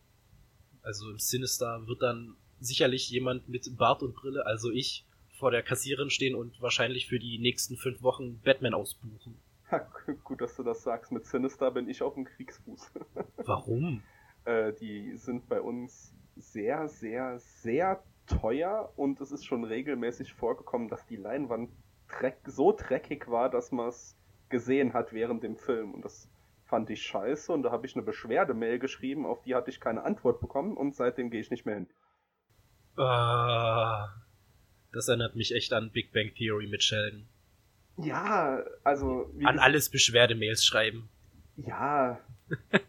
Also 0.82 1.10
im 1.10 1.18
Sinister 1.18 1.86
wird 1.86 2.02
dann 2.02 2.36
sicherlich 2.60 3.10
jemand 3.10 3.48
mit 3.48 3.76
Bart 3.76 4.02
und 4.02 4.14
Brille, 4.14 4.46
also 4.46 4.70
ich, 4.70 5.06
vor 5.38 5.50
der 5.50 5.62
Kassiererin 5.62 6.08
stehen 6.08 6.34
und 6.34 6.60
wahrscheinlich 6.62 7.06
für 7.06 7.18
die 7.18 7.38
nächsten 7.38 7.76
fünf 7.76 8.02
Wochen 8.02 8.40
Batman 8.40 8.74
ausbuchen. 8.74 9.38
Ha, 9.68 9.80
gut, 10.22 10.40
dass 10.40 10.54
du 10.54 10.62
das 10.62 10.84
sagst. 10.84 11.10
Mit 11.10 11.26
Sinister 11.26 11.72
bin 11.72 11.88
ich 11.88 12.00
auf 12.00 12.14
dem 12.14 12.24
Kriegsfuß. 12.24 12.92
Warum? 13.38 14.00
äh, 14.46 14.72
die 14.72 15.16
sind 15.16 15.48
bei 15.48 15.60
uns 15.60 16.14
sehr, 16.36 16.88
sehr, 16.88 17.38
sehr 17.38 18.02
teuer 18.26 18.92
und 18.96 19.20
es 19.20 19.32
ist 19.32 19.44
schon 19.44 19.64
regelmäßig 19.64 20.32
vorgekommen, 20.34 20.88
dass 20.88 21.06
die 21.06 21.16
Leinwand 21.16 21.70
dreck, 22.08 22.38
so 22.46 22.72
dreckig 22.72 23.28
war, 23.28 23.50
dass 23.50 23.72
man 23.72 23.88
es 23.88 24.16
gesehen 24.48 24.92
hat 24.92 25.12
während 25.12 25.42
dem 25.42 25.56
Film. 25.56 25.94
Und 25.94 26.04
das 26.04 26.28
fand 26.64 26.90
ich 26.90 27.02
scheiße 27.02 27.52
und 27.52 27.62
da 27.62 27.70
habe 27.70 27.86
ich 27.86 27.94
eine 27.94 28.04
Beschwerdemail 28.04 28.78
geschrieben, 28.78 29.24
auf 29.26 29.42
die 29.42 29.54
hatte 29.54 29.70
ich 29.70 29.80
keine 29.80 30.02
Antwort 30.02 30.40
bekommen 30.40 30.76
und 30.76 30.94
seitdem 30.94 31.30
gehe 31.30 31.40
ich 31.40 31.50
nicht 31.50 31.64
mehr 31.64 31.76
hin. 31.76 31.88
Uh, 32.98 34.08
das 34.92 35.08
erinnert 35.08 35.36
mich 35.36 35.54
echt 35.54 35.72
an 35.72 35.90
Big 35.92 36.12
Bang 36.12 36.32
Theory 36.34 36.66
mit 36.66 36.82
Sheldon. 36.82 37.28
Ja, 37.98 38.62
also. 38.84 39.30
An 39.44 39.58
alles 39.58 39.90
Beschwerdemails 39.90 40.64
schreiben. 40.64 41.08
Ja, 41.56 42.20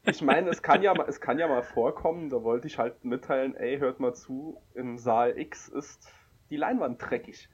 ich 0.05 0.21
meine, 0.21 0.49
es 0.49 0.61
kann 0.61 0.83
ja 0.83 0.93
mal, 0.93 1.07
es 1.07 1.21
kann 1.21 1.39
ja 1.39 1.47
mal 1.47 1.63
vorkommen, 1.63 2.29
da 2.29 2.43
wollte 2.43 2.67
ich 2.67 2.77
halt 2.77 3.03
mitteilen, 3.03 3.55
ey, 3.55 3.79
hört 3.79 3.99
mal 3.99 4.13
zu, 4.13 4.61
im 4.73 4.97
Saal 4.97 5.37
X 5.37 5.67
ist 5.67 6.07
die 6.49 6.57
Leinwand 6.57 7.01
dreckig. 7.01 7.49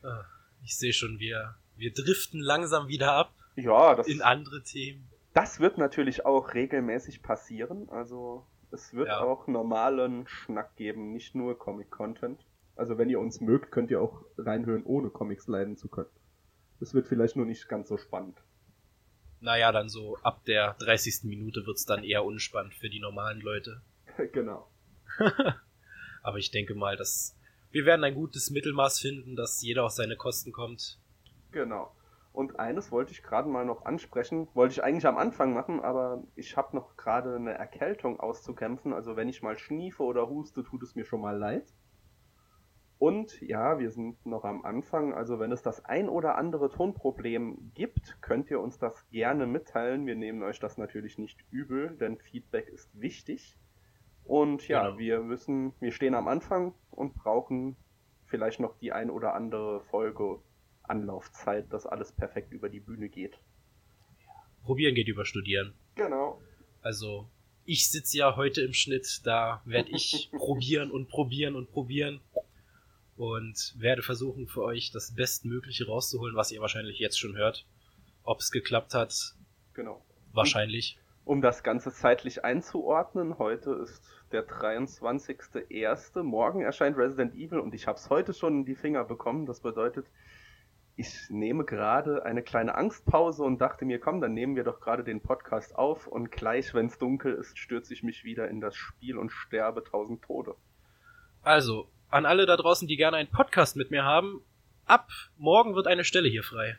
Ah, 0.00 0.24
ich 0.62 0.78
sehe 0.78 0.92
schon, 0.92 1.18
wir, 1.18 1.56
wir 1.76 1.92
driften 1.92 2.40
langsam 2.40 2.86
wieder 2.86 3.12
ab. 3.12 3.34
Ja, 3.56 3.96
das, 3.96 4.06
in 4.06 4.22
andere 4.22 4.62
Themen. 4.62 5.10
Das 5.34 5.58
wird 5.58 5.76
natürlich 5.76 6.24
auch 6.24 6.54
regelmäßig 6.54 7.20
passieren. 7.20 7.88
Also 7.88 8.46
es 8.70 8.94
wird 8.94 9.08
ja. 9.08 9.20
auch 9.20 9.48
normalen 9.48 10.28
Schnack 10.28 10.76
geben, 10.76 11.12
nicht 11.12 11.34
nur 11.34 11.58
Comic-Content. 11.58 12.44
Also 12.76 12.96
wenn 12.96 13.10
ihr 13.10 13.18
uns 13.18 13.40
mögt, 13.40 13.72
könnt 13.72 13.90
ihr 13.90 14.00
auch 14.00 14.24
reinhören, 14.38 14.84
ohne 14.84 15.10
Comics 15.10 15.48
leiden 15.48 15.76
zu 15.76 15.88
können. 15.88 16.10
Es 16.80 16.94
wird 16.94 17.08
vielleicht 17.08 17.34
nur 17.34 17.44
nicht 17.44 17.68
ganz 17.68 17.88
so 17.88 17.96
spannend 17.96 18.40
naja, 19.40 19.72
dann 19.72 19.88
so 19.88 20.16
ab 20.22 20.44
der 20.44 20.74
30. 20.80 21.24
Minute 21.24 21.66
wird's 21.66 21.84
dann 21.84 22.04
eher 22.04 22.24
unspannend 22.24 22.74
für 22.74 22.90
die 22.90 23.00
normalen 23.00 23.40
Leute. 23.40 23.82
genau. 24.32 24.70
Aber 26.22 26.38
ich 26.38 26.50
denke 26.50 26.74
mal, 26.74 26.96
dass 26.96 27.36
wir 27.70 27.84
werden 27.84 28.04
ein 28.04 28.14
gutes 28.14 28.50
Mittelmaß 28.50 29.00
finden, 29.00 29.36
dass 29.36 29.62
jeder 29.62 29.84
auf 29.84 29.92
seine 29.92 30.16
Kosten 30.16 30.52
kommt. 30.52 30.98
Genau. 31.52 31.94
Und 32.32 32.58
eines 32.60 32.92
wollte 32.92 33.12
ich 33.12 33.22
gerade 33.22 33.48
mal 33.48 33.64
noch 33.64 33.84
ansprechen, 33.84 34.48
wollte 34.54 34.72
ich 34.72 34.84
eigentlich 34.84 35.06
am 35.06 35.18
Anfang 35.18 35.54
machen, 35.54 35.80
aber 35.80 36.22
ich 36.36 36.56
habe 36.56 36.76
noch 36.76 36.96
gerade 36.96 37.34
eine 37.34 37.54
Erkältung 37.54 38.20
auszukämpfen. 38.20 38.92
Also 38.92 39.16
wenn 39.16 39.28
ich 39.28 39.42
mal 39.42 39.58
schniefe 39.58 40.02
oder 40.02 40.28
huste, 40.28 40.62
tut 40.62 40.82
es 40.82 40.94
mir 40.94 41.04
schon 41.04 41.20
mal 41.20 41.36
leid. 41.36 41.66
Und 42.98 43.40
ja, 43.40 43.78
wir 43.78 43.90
sind 43.92 44.26
noch 44.26 44.44
am 44.44 44.64
Anfang, 44.64 45.14
also 45.14 45.38
wenn 45.38 45.52
es 45.52 45.62
das 45.62 45.84
ein 45.84 46.08
oder 46.08 46.36
andere 46.36 46.68
Tonproblem 46.68 47.70
gibt, 47.74 48.20
könnt 48.20 48.50
ihr 48.50 48.60
uns 48.60 48.78
das 48.78 49.08
gerne 49.10 49.46
mitteilen. 49.46 50.06
Wir 50.06 50.16
nehmen 50.16 50.42
euch 50.42 50.58
das 50.58 50.78
natürlich 50.78 51.16
nicht 51.16 51.44
übel, 51.50 51.96
denn 51.96 52.18
Feedback 52.18 52.68
ist 52.68 52.90
wichtig. 53.00 53.56
Und 54.24 54.66
ja, 54.66 54.88
genau. 54.88 54.98
wir 54.98 55.20
müssen, 55.20 55.74
wir 55.78 55.92
stehen 55.92 56.16
am 56.16 56.26
Anfang 56.26 56.74
und 56.90 57.14
brauchen 57.14 57.76
vielleicht 58.26 58.58
noch 58.58 58.76
die 58.78 58.92
ein 58.92 59.10
oder 59.10 59.34
andere 59.34 59.80
Folge 59.82 60.40
Anlaufzeit, 60.82 61.72
dass 61.72 61.86
alles 61.86 62.10
perfekt 62.12 62.52
über 62.52 62.68
die 62.68 62.80
Bühne 62.80 63.08
geht. 63.08 63.38
Probieren 64.64 64.96
geht 64.96 65.08
über 65.08 65.24
Studieren. 65.24 65.72
Genau. 65.94 66.42
Also, 66.82 67.28
ich 67.64 67.88
sitze 67.90 68.18
ja 68.18 68.36
heute 68.36 68.62
im 68.62 68.72
Schnitt, 68.72 69.20
da 69.24 69.62
werde 69.64 69.90
ich 69.92 70.30
probieren 70.36 70.90
und 70.90 71.08
probieren 71.08 71.54
und 71.54 71.70
probieren 71.70 72.20
und 73.18 73.74
werde 73.76 74.02
versuchen 74.02 74.46
für 74.46 74.62
euch 74.62 74.92
das 74.92 75.14
Bestmögliche 75.14 75.86
rauszuholen, 75.86 76.36
was 76.36 76.52
ihr 76.52 76.60
wahrscheinlich 76.60 76.98
jetzt 76.98 77.18
schon 77.18 77.36
hört. 77.36 77.66
Ob 78.22 78.40
es 78.40 78.50
geklappt 78.50 78.94
hat, 78.94 79.34
genau. 79.74 80.04
Wahrscheinlich. 80.32 80.98
Um 81.24 81.42
das 81.42 81.62
Ganze 81.62 81.92
zeitlich 81.92 82.44
einzuordnen, 82.44 83.38
heute 83.38 83.72
ist 83.72 84.02
der 84.32 84.46
23.01. 84.46 86.22
Morgen 86.22 86.62
erscheint 86.62 86.96
Resident 86.96 87.34
Evil 87.34 87.58
und 87.58 87.74
ich 87.74 87.86
habe 87.86 87.98
es 87.98 88.08
heute 88.08 88.32
schon 88.32 88.60
in 88.60 88.64
die 88.64 88.76
Finger 88.76 89.04
bekommen. 89.04 89.44
Das 89.44 89.60
bedeutet, 89.60 90.06
ich 90.96 91.28
nehme 91.28 91.64
gerade 91.64 92.24
eine 92.24 92.42
kleine 92.42 92.76
Angstpause 92.76 93.42
und 93.42 93.60
dachte 93.60 93.84
mir, 93.84 93.98
komm, 93.98 94.20
dann 94.20 94.32
nehmen 94.32 94.56
wir 94.56 94.64
doch 94.64 94.80
gerade 94.80 95.04
den 95.04 95.20
Podcast 95.20 95.74
auf 95.76 96.06
und 96.06 96.30
gleich, 96.30 96.72
wenn 96.72 96.86
es 96.86 96.98
dunkel 96.98 97.34
ist, 97.34 97.58
stürze 97.58 97.92
ich 97.94 98.02
mich 98.02 98.24
wieder 98.24 98.48
in 98.48 98.60
das 98.60 98.76
Spiel 98.76 99.18
und 99.18 99.30
sterbe 99.30 99.82
tausend 99.84 100.22
Tode. 100.22 100.54
Also, 101.42 101.88
an 102.10 102.26
alle 102.26 102.46
da 102.46 102.56
draußen, 102.56 102.88
die 102.88 102.96
gerne 102.96 103.16
einen 103.16 103.30
Podcast 103.30 103.76
mit 103.76 103.90
mir 103.90 104.04
haben, 104.04 104.42
ab 104.86 105.08
morgen 105.36 105.74
wird 105.74 105.86
eine 105.86 106.04
Stelle 106.04 106.28
hier 106.28 106.42
frei. 106.42 106.78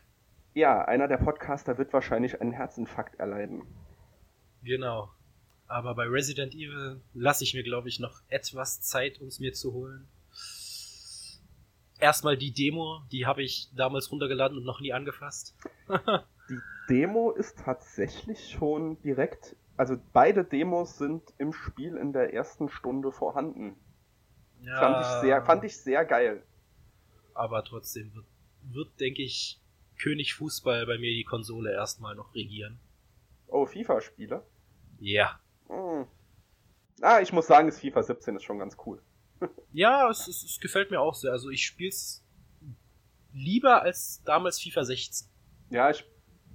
Ja, 0.53 0.83
einer 0.83 1.07
der 1.07 1.17
Podcaster 1.17 1.77
wird 1.77 1.93
wahrscheinlich 1.93 2.41
einen 2.41 2.51
Herzinfarkt 2.51 3.19
erleiden. 3.19 3.63
Genau. 4.63 5.11
Aber 5.67 5.93
bei 5.93 6.05
Resident 6.05 6.55
Evil 6.55 7.01
lasse 7.13 7.43
ich 7.43 7.53
mir, 7.53 7.63
glaube 7.63 7.89
ich, 7.89 7.99
noch 7.99 8.21
etwas 8.27 8.81
Zeit, 8.81 9.21
um 9.21 9.27
es 9.27 9.39
mir 9.39 9.53
zu 9.53 9.73
holen. 9.73 10.07
Erstmal 11.99 12.37
die 12.37 12.51
Demo, 12.51 13.01
die 13.11 13.25
habe 13.25 13.43
ich 13.43 13.69
damals 13.75 14.11
runtergeladen 14.11 14.57
und 14.57 14.63
noch 14.65 14.79
nie 14.79 14.93
angefasst. 14.93 15.55
die 16.49 16.59
Demo 16.89 17.31
ist 17.31 17.59
tatsächlich 17.59 18.49
schon 18.49 18.99
direkt, 19.01 19.55
also 19.77 19.95
beide 20.13 20.43
Demos 20.43 20.97
sind 20.97 21.21
im 21.37 21.53
Spiel 21.53 21.97
in 21.97 22.13
der 22.13 22.33
ersten 22.33 22.69
Stunde 22.69 23.11
vorhanden. 23.11 23.75
Ja, 24.61 24.79
fand, 24.79 25.01
ich 25.01 25.21
sehr, 25.21 25.45
fand 25.45 25.63
ich 25.63 25.77
sehr 25.77 26.05
geil. 26.05 26.43
Aber 27.33 27.63
trotzdem 27.63 28.13
wird, 28.13 28.25
wird 28.63 28.99
denke 28.99 29.21
ich, 29.21 29.59
König 30.01 30.33
Fußball 30.33 30.85
bei 30.85 30.97
mir 30.97 31.11
die 31.11 31.23
Konsole 31.23 31.71
erstmal 31.71 32.15
noch 32.15 32.33
regieren. 32.33 32.79
Oh, 33.47 33.65
FIFA-Spiele? 33.65 34.43
Ja. 34.99 35.39
Hm. 35.67 36.07
Ah, 37.01 37.19
ich 37.21 37.31
muss 37.31 37.47
sagen, 37.47 37.67
das 37.67 37.79
FIFA 37.79 38.03
17 38.03 38.35
ist 38.35 38.43
schon 38.43 38.59
ganz 38.59 38.77
cool. 38.85 39.01
ja, 39.71 40.09
es, 40.09 40.27
es, 40.27 40.43
es, 40.43 40.59
gefällt 40.59 40.91
mir 40.91 40.99
auch 40.99 41.13
sehr. 41.13 41.31
Also 41.31 41.49
ich 41.49 41.65
spiele 41.65 41.89
es 41.89 42.23
lieber 43.33 43.81
als 43.81 44.21
damals 44.23 44.61
FIFA 44.61 44.83
16. 44.83 45.27
Ja, 45.69 45.89
ich, 45.89 46.05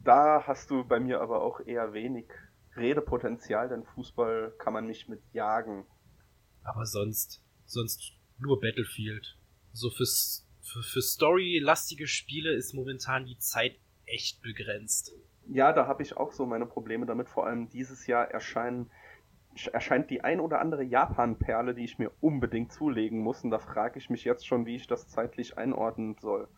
da 0.03 0.47
hast 0.47 0.71
du 0.71 0.85
bei 0.85 1.01
mir 1.01 1.21
aber 1.21 1.43
auch 1.43 1.61
eher 1.61 1.93
wenig 1.93 2.27
Redepotenzial, 2.77 3.69
denn 3.69 3.85
Fußball 3.85 4.55
kann 4.59 4.73
man 4.73 4.87
nicht 4.87 5.09
mit 5.09 5.23
jagen. 5.33 5.87
Aber 6.63 6.87
sonst, 6.87 7.44
sonst 7.67 8.13
nur 8.39 8.61
Battlefield. 8.61 9.37
So 9.73 9.91
fürs, 9.91 10.47
für, 10.63 10.83
für 10.83 11.03
Story-lastige 11.03 12.07
Spiele 12.07 12.53
ist 12.53 12.75
momentan 12.75 13.27
die 13.27 13.39
Zeit 13.39 13.79
echt 14.07 14.43
begrenzt. 14.43 15.13
Ja, 15.47 15.73
da 15.73 15.87
habe 15.87 16.03
ich 16.03 16.17
auch 16.17 16.33
so 16.33 16.47
meine 16.47 16.67
Probleme 16.67 17.07
damit. 17.07 17.29
Vor 17.29 17.47
allem 17.47 17.69
dieses 17.69 18.07
Jahr 18.07 18.31
erscheinen, 18.31 18.91
erscheint 19.73 20.11
die 20.11 20.23
ein 20.23 20.41
oder 20.41 20.61
andere 20.61 20.83
Japan-Perle, 20.83 21.75
die 21.75 21.85
ich 21.85 21.99
mir 21.99 22.11
unbedingt 22.21 22.73
zulegen 22.73 23.21
muss. 23.21 23.45
Und 23.45 23.51
da 23.51 23.59
frage 23.59 23.99
ich 23.99 24.11
mich 24.11 24.25
jetzt 24.25 24.47
schon, 24.47 24.67
wie 24.67 24.77
ich 24.77 24.87
das 24.87 25.09
zeitlich 25.09 25.59
einordnen 25.59 26.17
soll. 26.21 26.49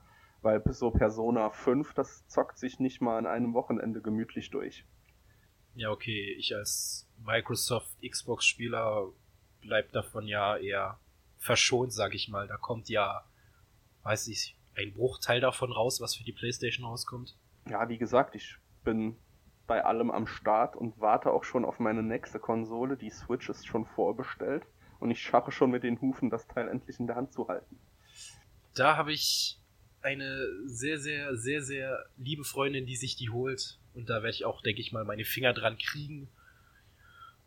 Weil 0.42 0.62
so 0.72 0.90
Persona 0.90 1.50
5, 1.50 1.94
das 1.94 2.28
zockt 2.28 2.58
sich 2.58 2.78
nicht 2.78 3.00
mal 3.00 3.18
an 3.18 3.26
einem 3.26 3.54
Wochenende 3.54 4.00
gemütlich 4.00 4.50
durch. 4.50 4.84
Ja, 5.74 5.90
okay, 5.90 6.34
ich 6.38 6.54
als 6.54 7.08
Microsoft 7.18 7.90
Xbox-Spieler 8.00 9.12
bleib 9.60 9.92
davon 9.92 10.26
ja 10.26 10.56
eher 10.56 10.98
verschont, 11.38 11.92
sag 11.92 12.14
ich 12.14 12.28
mal. 12.28 12.46
Da 12.46 12.56
kommt 12.56 12.88
ja, 12.88 13.24
weiß 14.02 14.28
ich, 14.28 14.56
ein 14.76 14.92
Bruchteil 14.92 15.40
davon 15.40 15.72
raus, 15.72 16.00
was 16.00 16.14
für 16.14 16.24
die 16.24 16.32
PlayStation 16.32 16.84
rauskommt. 16.86 17.36
Ja, 17.68 17.88
wie 17.88 17.98
gesagt, 17.98 18.34
ich 18.34 18.56
bin 18.84 19.16
bei 19.66 19.84
allem 19.84 20.10
am 20.10 20.26
Start 20.26 20.76
und 20.76 21.00
warte 21.00 21.30
auch 21.32 21.44
schon 21.44 21.64
auf 21.64 21.80
meine 21.80 22.02
nächste 22.02 22.38
Konsole. 22.38 22.96
Die 22.96 23.10
Switch 23.10 23.48
ist 23.48 23.66
schon 23.66 23.84
vorbestellt 23.84 24.64
und 25.00 25.10
ich 25.10 25.20
scharre 25.20 25.50
schon 25.50 25.70
mit 25.70 25.82
den 25.82 26.00
Hufen, 26.00 26.30
das 26.30 26.46
Teil 26.46 26.68
endlich 26.68 27.00
in 27.00 27.06
der 27.06 27.16
Hand 27.16 27.32
zu 27.32 27.48
halten. 27.48 27.78
Da 28.74 28.96
habe 28.96 29.12
ich 29.12 29.58
eine 30.02 30.46
sehr, 30.66 30.98
sehr, 30.98 31.36
sehr, 31.36 31.62
sehr 31.62 32.06
liebe 32.16 32.44
Freundin, 32.44 32.86
die 32.86 32.96
sich 32.96 33.16
die 33.16 33.30
holt. 33.30 33.78
Und 33.94 34.08
da 34.08 34.16
werde 34.16 34.30
ich 34.30 34.44
auch, 34.44 34.62
denke 34.62 34.80
ich 34.80 34.92
mal, 34.92 35.04
meine 35.04 35.24
Finger 35.24 35.52
dran 35.52 35.78
kriegen. 35.78 36.28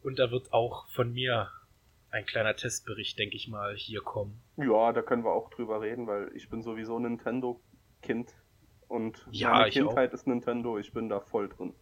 Und 0.02 0.20
da 0.20 0.32
wird 0.32 0.52
auch 0.52 0.90
von 0.90 1.14
mir 1.14 1.52
ein 2.12 2.26
kleiner 2.26 2.56
Testbericht, 2.56 3.20
denke 3.20 3.36
ich 3.36 3.48
mal, 3.48 3.76
hier 3.76 4.02
kommen. 4.02 4.42
Ja, 4.58 4.92
da 4.94 5.02
können 5.02 5.24
wir 5.24 5.32
auch 5.32 5.50
drüber 5.50 5.82
reden, 5.82 6.08
weil 6.08 6.32
ich 6.36 6.50
bin 6.50 6.62
sowieso 6.62 7.00
Nintendo-Kind. 7.00 8.34
Und 8.88 9.28
ja, 9.32 9.52
meine 9.52 9.70
Kindheit 9.70 10.14
ist 10.14 10.26
Nintendo, 10.26 10.80
ich 10.80 10.92
bin 10.94 11.10
da 11.10 11.20
voll 11.20 11.50
drin. 11.50 11.76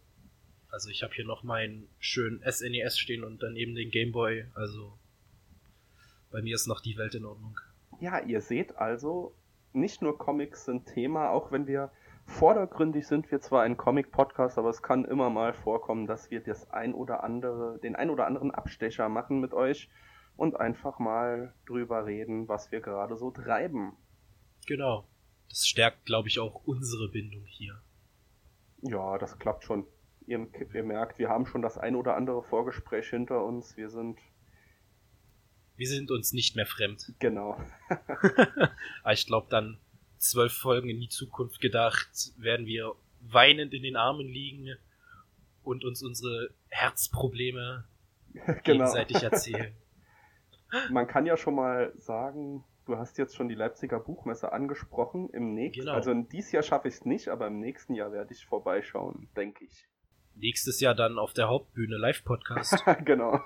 Also 0.70 0.90
ich 0.90 1.02
habe 1.02 1.14
hier 1.14 1.24
noch 1.24 1.42
meinen 1.42 1.88
schönen 1.98 2.42
SNES 2.46 2.98
stehen 2.98 3.24
und 3.24 3.42
daneben 3.42 3.74
den 3.74 3.90
Game 3.90 4.12
Boy. 4.12 4.44
Also 4.54 4.98
bei 6.30 6.42
mir 6.42 6.54
ist 6.54 6.66
noch 6.66 6.82
die 6.82 6.98
Welt 6.98 7.14
in 7.14 7.24
Ordnung. 7.24 7.58
Ja, 8.00 8.20
ihr 8.20 8.42
seht 8.42 8.76
also, 8.76 9.34
nicht 9.72 10.02
nur 10.02 10.18
Comics 10.18 10.66
sind 10.66 10.86
Thema, 10.86 11.30
auch 11.30 11.50
wenn 11.50 11.66
wir 11.66 11.90
vordergründig 12.26 13.06
sind 13.06 13.30
wir 13.30 13.40
zwar 13.40 13.62
ein 13.62 13.78
Comic-Podcast, 13.78 14.58
aber 14.58 14.68
es 14.68 14.82
kann 14.82 15.06
immer 15.06 15.30
mal 15.30 15.54
vorkommen, 15.54 16.06
dass 16.06 16.30
wir 16.30 16.40
das 16.40 16.70
ein 16.70 16.92
oder 16.92 17.24
andere, 17.24 17.78
den 17.78 17.96
ein 17.96 18.10
oder 18.10 18.26
anderen 18.26 18.50
Abstecher 18.50 19.08
machen 19.08 19.40
mit 19.40 19.54
euch 19.54 19.88
und 20.38 20.58
einfach 20.58 21.00
mal 21.00 21.52
drüber 21.66 22.06
reden, 22.06 22.46
was 22.48 22.70
wir 22.70 22.80
gerade 22.80 23.16
so 23.16 23.32
treiben. 23.32 23.96
Genau. 24.66 25.04
Das 25.48 25.66
stärkt, 25.66 26.06
glaube 26.06 26.28
ich, 26.28 26.38
auch 26.38 26.62
unsere 26.64 27.08
Bindung 27.08 27.44
hier. 27.44 27.82
Ja, 28.82 29.18
das 29.18 29.36
klappt 29.40 29.64
schon. 29.64 29.84
Ihr, 30.28 30.46
ihr, 30.72 30.84
merkt, 30.84 31.18
wir 31.18 31.28
haben 31.28 31.44
schon 31.44 31.60
das 31.60 31.76
ein 31.76 31.96
oder 31.96 32.14
andere 32.14 32.44
Vorgespräch 32.44 33.08
hinter 33.08 33.44
uns. 33.44 33.76
Wir 33.76 33.90
sind. 33.90 34.20
Wir 35.76 35.88
sind 35.88 36.10
uns 36.12 36.32
nicht 36.32 36.54
mehr 36.54 36.66
fremd. 36.66 37.12
Genau. 37.18 37.60
Aber 39.02 39.12
ich 39.12 39.26
glaube, 39.26 39.48
dann 39.50 39.78
zwölf 40.18 40.52
Folgen 40.52 40.88
in 40.88 41.00
die 41.00 41.08
Zukunft 41.08 41.60
gedacht, 41.60 42.32
werden 42.36 42.66
wir 42.66 42.94
weinend 43.20 43.74
in 43.74 43.82
den 43.82 43.96
Armen 43.96 44.26
liegen 44.28 44.76
und 45.64 45.84
uns 45.84 46.00
unsere 46.02 46.50
Herzprobleme 46.68 47.84
genau. 48.32 48.60
gegenseitig 48.62 49.22
erzählen. 49.22 49.74
Man 50.90 51.06
kann 51.06 51.26
ja 51.26 51.36
schon 51.36 51.54
mal 51.54 51.92
sagen, 51.96 52.64
du 52.86 52.96
hast 52.96 53.18
jetzt 53.18 53.36
schon 53.36 53.48
die 53.48 53.54
Leipziger 53.54 54.00
Buchmesse 54.00 54.52
angesprochen. 54.52 55.30
Im 55.30 55.54
nächsten, 55.54 55.82
genau. 55.82 55.94
also 55.94 56.10
in 56.10 56.28
dieses 56.28 56.52
Jahr 56.52 56.62
schaffe 56.62 56.88
ich 56.88 56.94
es 56.94 57.04
nicht, 57.04 57.28
aber 57.28 57.46
im 57.46 57.58
nächsten 57.60 57.94
Jahr 57.94 58.12
werde 58.12 58.32
ich 58.32 58.44
vorbeischauen, 58.46 59.28
denke 59.36 59.64
ich. 59.64 59.86
Nächstes 60.34 60.80
Jahr 60.80 60.94
dann 60.94 61.18
auf 61.18 61.32
der 61.32 61.48
Hauptbühne 61.48 61.96
Live-Podcast. 61.96 62.84
genau. 63.04 63.40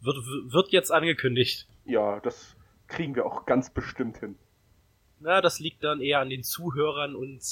wird, 0.00 0.16
wird 0.52 0.68
jetzt 0.72 0.90
angekündigt. 0.90 1.68
Ja, 1.84 2.20
das 2.20 2.56
kriegen 2.88 3.14
wir 3.14 3.26
auch 3.26 3.46
ganz 3.46 3.70
bestimmt 3.70 4.18
hin. 4.18 4.36
Na, 5.20 5.40
das 5.40 5.60
liegt 5.60 5.84
dann 5.84 6.00
eher 6.00 6.20
an 6.20 6.30
den 6.30 6.42
Zuhörern 6.42 7.14
und 7.14 7.42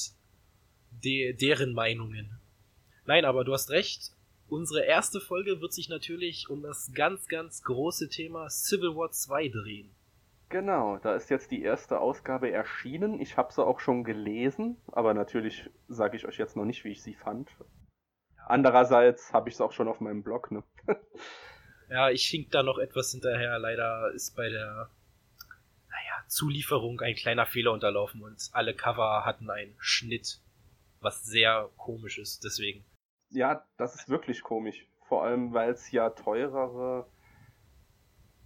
de 0.90 1.34
deren 1.34 1.74
Meinungen. 1.74 2.40
Nein, 3.04 3.24
aber 3.24 3.44
du 3.44 3.52
hast 3.52 3.70
recht. 3.70 4.12
Unsere 4.48 4.84
erste 4.84 5.20
Folge 5.20 5.60
wird 5.60 5.74
sich 5.74 5.90
natürlich 5.90 6.48
um 6.48 6.62
das 6.62 6.90
ganz, 6.94 7.28
ganz 7.28 7.62
große 7.62 8.08
Thema 8.08 8.48
Civil 8.48 8.96
War 8.96 9.10
2 9.10 9.48
drehen. 9.48 9.94
Genau, 10.48 10.96
da 10.96 11.14
ist 11.14 11.28
jetzt 11.28 11.50
die 11.50 11.60
erste 11.60 12.00
Ausgabe 12.00 12.50
erschienen. 12.50 13.20
Ich 13.20 13.36
habe 13.36 13.52
sie 13.52 13.62
auch 13.62 13.80
schon 13.80 14.04
gelesen, 14.04 14.78
aber 14.86 15.12
natürlich 15.12 15.68
sage 15.88 16.16
ich 16.16 16.24
euch 16.24 16.38
jetzt 16.38 16.56
noch 16.56 16.64
nicht, 16.64 16.84
wie 16.84 16.92
ich 16.92 17.02
sie 17.02 17.14
fand. 17.14 17.50
Andererseits 18.46 19.34
habe 19.34 19.50
ich 19.50 19.56
es 19.56 19.60
auch 19.60 19.72
schon 19.72 19.88
auf 19.88 20.00
meinem 20.00 20.22
Blog, 20.22 20.50
ne? 20.50 20.64
ja, 21.90 22.08
ich 22.08 22.24
hink 22.24 22.50
da 22.50 22.62
noch 22.62 22.78
etwas 22.78 23.12
hinterher. 23.12 23.58
Leider 23.58 24.10
ist 24.14 24.34
bei 24.34 24.48
der 24.48 24.88
naja, 25.90 26.24
Zulieferung 26.26 26.98
ein 27.02 27.16
kleiner 27.16 27.44
Fehler 27.44 27.72
unterlaufen 27.72 28.22
und 28.22 28.48
alle 28.52 28.72
Cover 28.72 29.26
hatten 29.26 29.50
einen 29.50 29.76
Schnitt, 29.78 30.40
was 31.00 31.24
sehr 31.24 31.68
komisch 31.76 32.18
ist, 32.18 32.42
deswegen. 32.44 32.86
Ja, 33.30 33.64
das 33.76 33.94
ist 33.94 34.08
wirklich 34.08 34.42
komisch. 34.42 34.86
Vor 35.06 35.22
allem, 35.22 35.52
weil 35.52 35.70
es 35.70 35.90
ja 35.90 36.10
teurere 36.10 37.06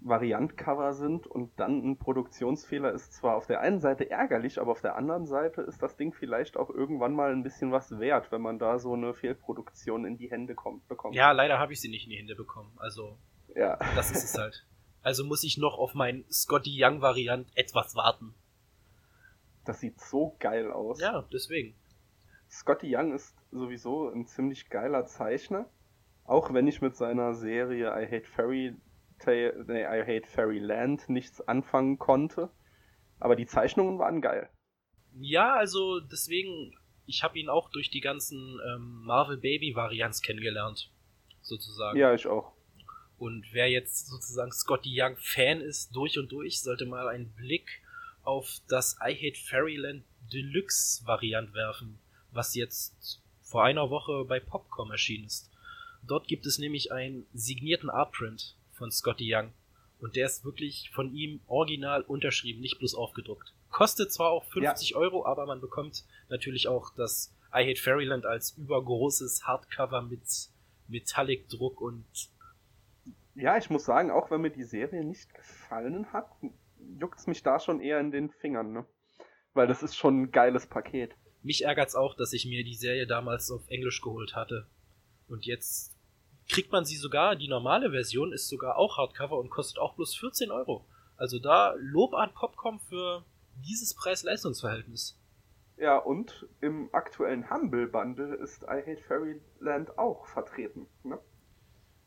Variantcover 0.05 0.95
sind 0.95 1.27
und 1.27 1.59
dann 1.59 1.79
ein 1.79 1.97
Produktionsfehler 1.97 2.93
ist 2.93 3.13
zwar 3.15 3.37
auf 3.37 3.47
der 3.47 3.61
einen 3.61 3.81
Seite 3.81 4.11
ärgerlich, 4.11 4.61
aber 4.61 4.73
auf 4.73 4.81
der 4.81 4.97
anderen 4.97 5.27
Seite 5.27 5.63
ist 5.63 5.83
das 5.83 5.97
Ding 5.97 6.13
vielleicht 6.13 6.57
auch 6.57 6.71
irgendwann 6.71 7.13
mal 7.13 7.33
ein 7.33 7.43
bisschen 7.43 7.73
was 7.73 7.99
wert, 7.99 8.33
wenn 8.33 8.43
man 8.43 8.59
da 8.59 8.79
so 8.79 8.95
eine 8.95 9.15
Fehlproduktion 9.15 10.05
in 10.05 10.17
die 10.17 10.31
Hände 10.31 10.55
kommt, 10.55 10.87
bekommt. 10.89 11.15
Ja, 11.15 11.33
leider 11.33 11.59
habe 11.59 11.73
ich 11.73 11.81
sie 11.81 11.89
nicht 11.89 12.05
in 12.05 12.11
die 12.11 12.19
Hände 12.19 12.35
bekommen. 12.35 12.73
Also, 12.77 13.17
ja. 13.55 13.79
das 13.95 14.11
ist 14.11 14.25
es 14.25 14.39
halt. 14.39 14.67
Also 15.03 15.25
muss 15.25 15.45
ich 15.45 15.59
noch 15.59 15.79
auf 15.79 15.95
mein 15.95 16.25
Scotty 16.31 16.77
Young 16.79 17.01
Variant 17.01 17.49
etwas 17.57 17.95
warten. 17.95 18.35
Das 19.65 19.81
sieht 19.81 20.01
so 20.01 20.37
geil 20.39 20.71
aus. 20.71 21.01
Ja, 21.01 21.25
deswegen. 21.33 21.75
Scotty 22.51 22.95
Young 22.95 23.13
ist 23.13 23.35
sowieso 23.53 24.09
ein 24.09 24.27
ziemlich 24.27 24.69
geiler 24.69 25.07
Zeichner. 25.07 25.69
Auch 26.25 26.53
wenn 26.53 26.67
ich 26.67 26.81
mit 26.81 26.97
seiner 26.97 27.35
Serie 27.35 27.89
I 27.89 28.07
Hate 28.07 28.27
Fairy 28.27 28.75
Tale, 29.19 29.65
nee, 29.69 29.83
I 29.83 30.03
Hate 30.03 30.29
Fairyland 30.29 31.09
nichts 31.09 31.41
anfangen 31.41 31.99
konnte. 31.99 32.51
Aber 33.21 33.37
die 33.37 33.47
Zeichnungen 33.47 33.99
waren 33.99 34.21
geil. 34.21 34.49
Ja, 35.15 35.55
also 35.55 36.01
deswegen, 36.01 36.75
ich 37.07 37.23
habe 37.23 37.39
ihn 37.39 37.49
auch 37.49 37.71
durch 37.71 37.91
die 37.91 38.01
ganzen 38.01 38.59
ähm, 38.75 39.03
Marvel 39.05 39.37
Baby 39.37 39.75
Variants 39.75 40.23
kennengelernt. 40.23 40.91
sozusagen. 41.43 41.99
Ja, 41.99 42.15
ich 42.15 42.27
auch. 42.27 42.53
Und 43.19 43.47
wer 43.53 43.71
jetzt 43.71 44.09
sozusagen 44.09 44.51
Scotty 44.51 44.91
Young 45.01 45.17
Fan 45.19 45.61
ist, 45.61 45.95
durch 45.95 46.19
und 46.19 46.33
durch, 46.33 46.61
sollte 46.61 46.87
mal 46.87 47.09
einen 47.09 47.33
Blick 47.35 47.83
auf 48.23 48.59
das 48.69 48.97
I 49.01 49.15
Hate 49.15 49.39
Fairyland 49.39 50.05
Deluxe 50.33 51.07
Variant 51.07 51.55
werfen, 51.55 52.01
was 52.33 52.55
jetzt 52.55 53.22
vor 53.53 53.65
einer 53.65 53.91
Woche 53.91 54.25
bei 54.25 54.41
Popcom 54.41 54.91
erschienen 54.91 55.27
ist. 55.27 55.51
Dort 56.03 56.27
gibt 56.27 56.47
es 56.47 56.59
nämlich 56.59 56.91
einen 56.91 57.27
signierten 57.35 57.91
Artprint 57.91 58.57
von 58.73 58.91
Scotty 58.91 59.29
Young. 59.29 59.53
Und 60.01 60.17
der 60.17 60.25
ist 60.25 60.47
wirklich 60.47 60.91
von 60.91 61.15
ihm 61.15 61.41
original 61.47 62.01
unterschrieben, 62.01 62.63
nicht 62.63 62.79
bloß 62.79 62.95
aufgedruckt. 62.95 63.53
Kostet 63.71 64.11
zwar 64.11 64.31
auch 64.31 64.45
50 64.45 64.91
ja. 64.91 64.97
Euro, 64.97 65.27
aber 65.27 65.45
man 65.45 65.61
bekommt 65.61 66.05
natürlich 66.31 66.67
auch 66.67 66.95
das 66.97 67.35
I 67.55 67.69
Hate 67.69 67.81
Fairyland 67.81 68.25
als 68.25 68.53
übergroßes 68.57 69.47
Hardcover 69.47 70.01
mit 70.01 70.23
Metallic-Druck 70.89 71.81
und. 71.83 72.07
Ja, 73.35 73.59
ich 73.59 73.69
muss 73.69 73.85
sagen, 73.85 74.11
auch 74.11 74.31
wenn 74.31 74.41
mir 74.41 74.51
die 74.51 74.65
Serie 74.65 75.05
nicht 75.05 75.33
gefallen 75.35 76.11
hat, 76.13 76.31
juckt 76.99 77.19
es 77.19 77.27
mich 77.27 77.43
da 77.43 77.61
schon 77.61 77.83
eher 77.83 78.01
in 78.01 78.11
den 78.13 78.31
Fingern, 78.31 78.73
ne? 78.73 78.87
Weil 79.53 79.67
das 79.67 79.83
ist 79.83 79.95
schon 79.95 80.23
ein 80.23 80.31
geiles 80.33 80.67
Paket. 80.67 81.15
Mich 81.43 81.65
ärgert's 81.65 81.95
auch, 81.95 82.15
dass 82.15 82.33
ich 82.33 82.47
mir 82.47 82.65
die 82.65 82.75
Serie 82.75 83.07
damals 83.07 83.51
auf 83.51 83.63
Englisch 83.69 84.01
geholt 84.01 84.37
hatte. 84.37 84.67
Und 85.29 85.47
jetzt 85.47 85.97
kriegt 86.49 86.73
man 86.73 86.85
sie 86.85 86.97
sogar, 86.97 87.37
die 87.37 87.49
normale 87.49 87.91
Version 87.91 88.33
ist 88.33 88.49
sogar 88.49 88.77
auch 88.77 88.99
Hardcover 88.99 89.39
und 89.39 89.51
kostet 89.51 89.79
auch 89.79 89.95
bloß 89.95 90.17
14 90.17 90.51
Euro. 90.51 90.87
Also 91.17 91.39
da 91.39 91.75
Lob 91.79 92.15
an 92.15 92.33
Popcom 92.35 92.81
für 92.81 93.25
dieses 93.57 93.95
Preis-Leistungs-Verhältnis. 93.95 95.19
Ja, 95.77 95.99
und 95.99 96.47
im 96.61 96.91
aktuellen 96.93 97.51
Humble 97.51 97.89
Bundle 97.89 98.35
ist 98.37 98.63
I 98.63 98.83
Hate 98.87 99.03
Fairyland 99.03 99.99
auch 99.99 100.27
vertreten. 100.27 100.87
Ne? 101.03 101.19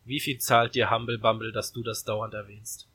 Wie 0.06 0.20
viel 0.20 0.38
zahlt 0.38 0.76
dir 0.76 0.92
Humble 0.92 1.18
Bumble, 1.18 1.52
dass 1.52 1.74
du 1.74 1.82
das 1.82 2.04
dauernd 2.04 2.34
erwähnst? 2.34 2.88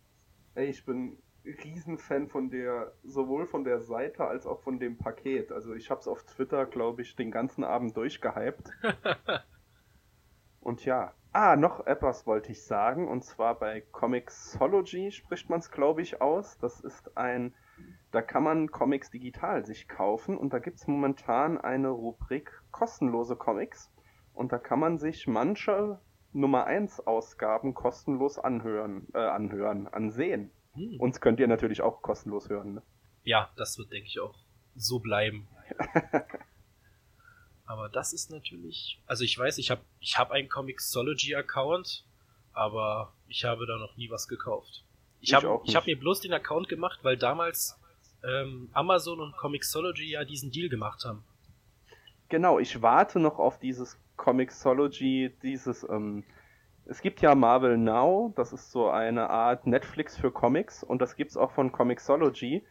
Ey, 0.55 0.70
ich 0.70 0.85
bin 0.85 1.18
Riesenfan 1.44 2.29
von 2.29 2.50
der, 2.50 2.92
sowohl 3.03 3.46
von 3.46 3.64
der 3.64 3.81
Seite 3.81 4.26
als 4.26 4.46
auch 4.46 4.61
von 4.61 4.79
dem 4.79 4.98
Paket. 4.98 5.53
Also 5.53 5.74
ich 5.74 5.90
hab's 5.90 6.07
auf 6.07 6.22
Twitter, 6.24 6.66
glaube 6.66 7.03
ich, 7.03 7.16
den 7.16 7.31
ganzen 7.31 7.64
Abend 7.64 7.96
durchgehypt. 7.96 8.70
und 10.61 10.85
ja. 10.85 11.14
Ah, 11.33 11.55
noch 11.55 11.87
etwas 11.87 12.26
wollte 12.26 12.50
ich 12.50 12.64
sagen. 12.64 13.07
Und 13.07 13.24
zwar 13.24 13.59
bei 13.59 13.83
Comixology 13.92 15.12
spricht 15.12 15.48
man 15.48 15.61
es, 15.61 15.70
glaube 15.70 16.03
ich, 16.03 16.20
aus. 16.20 16.59
Das 16.59 16.81
ist 16.81 17.16
ein, 17.16 17.55
da 18.11 18.20
kann 18.20 18.42
man 18.42 18.70
Comics 18.70 19.11
digital 19.11 19.64
sich 19.64 19.88
kaufen. 19.88 20.37
Und 20.37 20.53
da 20.53 20.59
gibt 20.59 20.79
es 20.79 20.88
momentan 20.88 21.57
eine 21.57 21.90
Rubrik 21.90 22.50
kostenlose 22.72 23.37
Comics. 23.37 23.92
Und 24.35 24.53
da 24.53 24.59
kann 24.59 24.81
man 24.81 24.98
sich 24.98 25.29
manche 25.29 26.00
Nummer 26.33 26.64
1 26.64 27.07
Ausgaben 27.07 27.74
kostenlos 27.74 28.38
anhören, 28.38 29.07
äh, 29.14 29.18
anhören, 29.18 29.87
ansehen. 29.87 30.50
Hm. 30.81 31.01
Uns 31.01 31.21
könnt 31.21 31.40
ihr 31.40 31.49
natürlich 31.49 31.83
auch 31.83 32.03
kostenlos 32.03 32.49
hören. 32.49 32.75
Ne? 32.75 32.83
Ja, 33.25 33.51
das 33.57 33.77
wird, 33.79 33.93
denke 33.93 34.09
ich, 34.09 34.21
auch 34.21 34.35
so 34.75 34.99
bleiben. 34.99 35.47
aber 37.66 37.88
das 37.88 38.12
ist 38.12 38.31
natürlich. 38.31 39.01
Also 39.07 39.25
ich 39.25 39.38
weiß, 39.38 39.59
ich 39.59 39.71
habe 39.71 39.83
ich 40.01 40.19
hab 40.19 40.31
einen 40.31 40.49
Comixology-Account, 40.49 42.05
aber 42.53 43.12
ich 43.29 43.45
habe 43.45 43.66
da 43.66 43.77
noch 43.77 43.97
nie 43.97 44.11
was 44.11 44.27
gekauft. 44.27 44.85
Ich, 45.21 45.29
ich 45.29 45.35
habe 45.35 45.62
hab 45.66 45.87
mir 45.87 45.99
bloß 45.99 46.21
den 46.21 46.33
Account 46.33 46.69
gemacht, 46.69 47.01
weil 47.03 47.16
damals 47.16 47.79
ähm, 48.25 48.71
Amazon 48.73 49.21
und 49.21 49.37
Comixology 49.37 50.11
ja 50.11 50.25
diesen 50.25 50.51
Deal 50.51 50.69
gemacht 50.69 51.05
haben. 51.05 51.25
Genau, 52.29 52.59
ich 52.59 52.81
warte 52.81 53.19
noch 53.19 53.38
auf 53.38 53.59
dieses 53.59 53.99
Comixology, 54.16 55.35
dieses 55.43 55.83
ähm, 55.85 56.25
es 56.90 57.03
gibt 57.03 57.22
ja 57.22 57.37
Marvel 57.37 57.79
Now, 57.79 58.33
das 58.35 58.53
ist 58.53 58.72
so 58.72 58.90
eine 58.90 59.31
Art 59.31 59.64
Netflix 59.64 60.16
für 60.16 60.33
Comics 60.33 60.83
und 60.83 61.00
das 61.00 61.14
gibt's 61.14 61.37
auch 61.37 61.53
von 61.53 61.70
Comixology. 61.70 62.64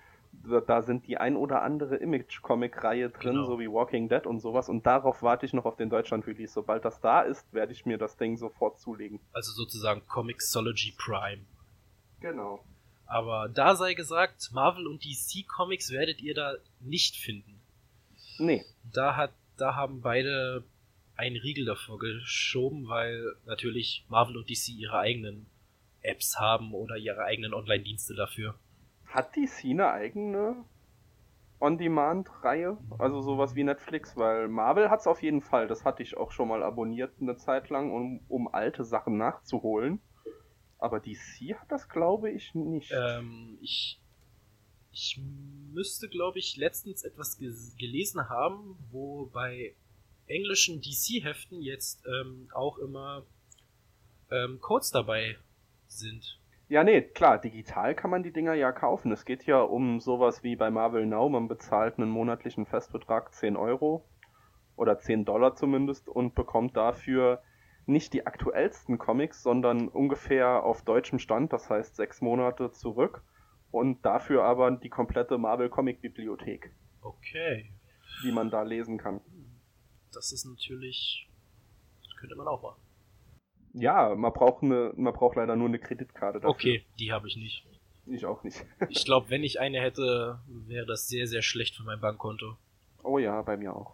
Da 0.67 0.82
sind 0.82 1.08
die 1.08 1.17
ein 1.17 1.38
oder 1.38 1.62
andere 1.62 1.95
Image-Comic-Reihe 1.95 3.10
drin, 3.10 3.36
genau. 3.36 3.45
so 3.45 3.60
wie 3.60 3.71
Walking 3.71 4.10
Dead 4.10 4.27
und 4.27 4.41
sowas. 4.41 4.67
Und 4.67 4.86
darauf 4.86 5.23
warte 5.23 5.45
ich 5.45 5.53
noch 5.53 5.63
auf 5.63 5.77
den 5.77 5.89
Deutschland-Release. 5.89 6.53
Sobald 6.53 6.84
das 6.84 6.99
da 6.99 7.21
ist, 7.21 7.51
werde 7.53 7.71
ich 7.71 7.86
mir 7.86 7.97
das 7.97 8.17
Ding 8.17 8.36
sofort 8.36 8.77
zulegen. 8.79 9.21
Also 9.32 9.53
sozusagen 9.53 10.05
Comixology 10.05 10.93
Prime. 10.97 11.41
Genau. 12.19 12.60
Aber 13.05 13.47
da 13.47 13.75
sei 13.75 13.93
gesagt, 13.93 14.49
Marvel 14.51 14.86
und 14.86 15.03
DC 15.03 15.47
Comics 15.47 15.91
werdet 15.91 16.21
ihr 16.21 16.36
da 16.36 16.55
nicht 16.82 17.15
finden. 17.15 17.62
Nee. 18.38 18.65
Da 18.84 19.15
hat, 19.15 19.32
da 19.58 19.75
haben 19.75 20.01
beide 20.01 20.65
einen 21.19 21.36
Riegel 21.36 21.65
davor 21.65 21.99
geschoben, 21.99 22.88
weil 22.88 23.36
natürlich 23.45 24.05
Marvel 24.08 24.38
und 24.38 24.49
DC 24.49 24.69
ihre 24.69 24.99
eigenen 24.99 25.47
Apps 26.01 26.39
haben 26.39 26.73
oder 26.73 26.95
ihre 26.95 27.23
eigenen 27.23 27.53
Online-Dienste 27.53 28.15
dafür. 28.15 28.55
Hat 29.05 29.36
DC 29.36 29.65
eine 29.65 29.91
eigene 29.91 30.63
On-Demand-Reihe? 31.60 32.77
Also 32.97 33.21
sowas 33.21 33.53
wie 33.53 33.65
Netflix? 33.65 34.15
Weil 34.15 34.47
Marvel 34.47 34.89
hat 34.89 35.01
es 35.01 35.08
auf 35.08 35.21
jeden 35.21 35.41
Fall. 35.41 35.67
Das 35.67 35.84
hatte 35.84 36.03
ich 36.03 36.15
auch 36.15 36.32
schon 36.32 36.47
mal 36.47 36.63
abonniert 36.63 37.12
eine 37.19 37.36
Zeit 37.36 37.69
lang, 37.69 37.91
um, 37.91 38.21
um 38.29 38.47
alte 38.53 38.86
Sachen 38.86 39.17
nachzuholen. 39.17 39.99
Aber 40.77 41.01
DC 41.01 41.60
hat 41.60 41.69
das, 41.69 41.89
glaube 41.89 42.32
ich, 42.32 42.55
nicht. 42.55 42.93
Ähm, 42.95 43.58
ich, 43.62 43.99
ich 44.93 45.21
müsste, 45.73 46.08
glaube 46.08 46.39
ich, 46.39 46.55
letztens 46.55 47.03
etwas 47.03 47.38
gelesen 47.38 48.29
haben, 48.29 48.77
wo 48.89 49.25
bei 49.25 49.75
englischen 50.30 50.82
DC-Heften 50.82 51.62
jetzt 51.62 52.06
ähm, 52.06 52.50
auch 52.54 52.78
immer 52.78 53.26
ähm, 54.32 54.60
Codes 54.62 54.92
dabei 54.92 55.38
sind. 55.88 56.39
Ja, 56.68 56.84
nee, 56.84 57.02
klar, 57.02 57.39
digital 57.39 57.96
kann 57.96 58.12
man 58.12 58.22
die 58.22 58.32
Dinger 58.32 58.54
ja 58.54 58.72
kaufen. 58.72 59.12
Es 59.12 59.26
geht 59.26 59.46
ja 59.46 59.60
um 59.60 60.00
sowas 60.00 60.44
wie 60.44 60.56
bei 60.56 60.70
Marvel 60.70 61.08
Now, 61.08 61.28
man 61.28 61.48
bezahlt 61.48 61.98
einen 61.98 62.12
monatlichen 62.12 62.68
Festbetrag 62.68 63.34
10 63.34 63.58
Euro 63.58 64.06
oder 64.76 65.00
10 65.00 65.26
Dollar 65.26 65.56
zumindest 65.56 66.08
und 66.08 66.36
bekommt 66.36 66.78
dafür 66.78 67.42
nicht 67.88 68.13
die 68.13 68.28
aktuellsten 68.28 69.00
Comics, 69.00 69.42
sondern 69.42 69.88
ungefähr 69.88 70.63
auf 70.63 70.84
deutschem 70.84 71.18
Stand, 71.18 71.52
das 71.54 71.72
heißt 71.72 71.96
sechs 71.96 72.22
Monate 72.22 72.72
zurück 72.72 73.24
und 73.72 74.06
dafür 74.06 74.44
aber 74.44 74.70
die 74.70 74.89
komplette 74.89 75.39
Marvel 75.39 75.70
Comic 75.70 76.02
Bibliothek. 76.02 76.72
Okay. 77.02 77.72
Die 78.24 78.32
man 78.32 78.52
da 78.52 78.62
lesen 78.62 79.00
kann 79.00 79.22
das 80.13 80.32
ist 80.32 80.45
natürlich, 80.45 81.28
könnte 82.19 82.36
man 82.36 82.48
auch 82.48 82.62
machen. 82.62 82.82
Ja, 83.74 84.15
man 84.15 84.34
braucht 84.34 84.63
eine, 84.63 84.93
man 84.95 85.13
braucht 85.13 85.36
leider 85.36 85.56
nur 85.56 85.67
eine 85.67 85.80
Kreditkarte 85.80 86.39
dafür. 86.39 86.50
Okay, 86.50 86.86
die 87.00 87.12
habe 87.12 87.28
ich 87.28 87.36
nicht. 87.36 87.65
Ich 88.08 88.26
auch 88.26 88.43
nicht. 88.43 88.65
ich 88.89 89.06
glaube, 89.06 89.30
wenn 89.30 89.43
ich 89.43 89.60
eine 89.60 89.80
hätte, 89.80 90.39
wäre 90.48 90.86
das 90.86 91.08
sehr, 91.08 91.28
sehr 91.28 91.41
schlecht 91.41 91.76
für 91.76 91.84
mein 91.84 92.00
Bankkonto. 92.00 92.58
Oh 93.04 93.19
ja, 93.19 93.41
bei 93.41 93.58
mir 93.58 93.76
auch. 93.76 93.93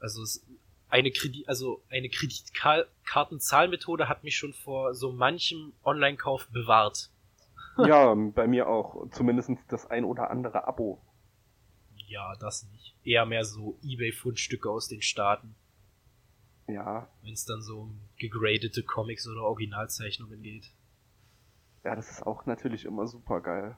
Also 0.00 0.22
eine 0.88 1.10
Kredit, 1.10 1.48
also 1.48 1.82
eine 1.90 2.08
Kreditkartenzahlmethode 2.08 4.08
hat 4.08 4.24
mich 4.24 4.36
schon 4.36 4.54
vor 4.54 4.94
so 4.94 5.12
manchem 5.12 5.74
Online-Kauf 5.84 6.48
bewahrt. 6.48 7.10
ja, 7.76 8.14
bei 8.14 8.46
mir 8.46 8.68
auch. 8.68 9.10
Zumindest 9.10 9.50
das 9.68 9.90
ein 9.90 10.04
oder 10.04 10.30
andere 10.30 10.66
Abo. 10.66 11.02
Ja, 12.08 12.34
das 12.36 12.66
nicht. 12.72 12.94
Eher 13.04 13.26
mehr 13.26 13.44
so 13.44 13.78
Ebay-Fundstücke 13.82 14.70
aus 14.70 14.88
den 14.88 15.02
Staaten. 15.02 15.54
Ja. 16.66 17.08
Wenn 17.22 17.32
es 17.32 17.44
dann 17.44 17.62
so 17.62 17.80
um 17.80 18.00
gegradete 18.16 18.82
Comics 18.82 19.26
oder 19.26 19.42
Originalzeichnungen 19.42 20.42
geht. 20.42 20.70
Ja, 21.84 21.94
das 21.94 22.10
ist 22.10 22.26
auch 22.26 22.46
natürlich 22.46 22.84
immer 22.84 23.06
super 23.06 23.40
geil. 23.40 23.76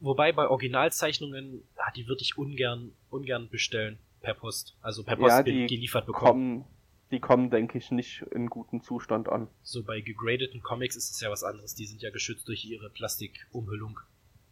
Wobei 0.00 0.32
bei 0.32 0.48
Originalzeichnungen, 0.48 1.62
ah, 1.76 1.92
die 1.94 2.08
würde 2.08 2.22
ich 2.22 2.36
ungern, 2.36 2.92
ungern 3.10 3.48
bestellen 3.48 3.98
per 4.20 4.34
Post. 4.34 4.76
Also 4.80 5.04
per 5.04 5.16
Post 5.16 5.28
ja, 5.28 5.42
die 5.42 5.66
geliefert 5.66 6.06
bekommen. 6.06 6.62
Kommen, 6.62 6.64
die 7.12 7.20
kommen, 7.20 7.50
denke 7.50 7.78
ich, 7.78 7.90
nicht 7.90 8.22
in 8.32 8.48
gutem 8.48 8.82
Zustand 8.82 9.28
an. 9.28 9.48
So 9.62 9.84
bei 9.84 10.00
gegradeten 10.00 10.62
Comics 10.62 10.96
ist 10.96 11.10
es 11.10 11.20
ja 11.20 11.30
was 11.30 11.44
anderes. 11.44 11.74
Die 11.74 11.86
sind 11.86 12.02
ja 12.02 12.10
geschützt 12.10 12.48
durch 12.48 12.64
ihre 12.64 12.90
Plastikumhüllung. 12.90 14.00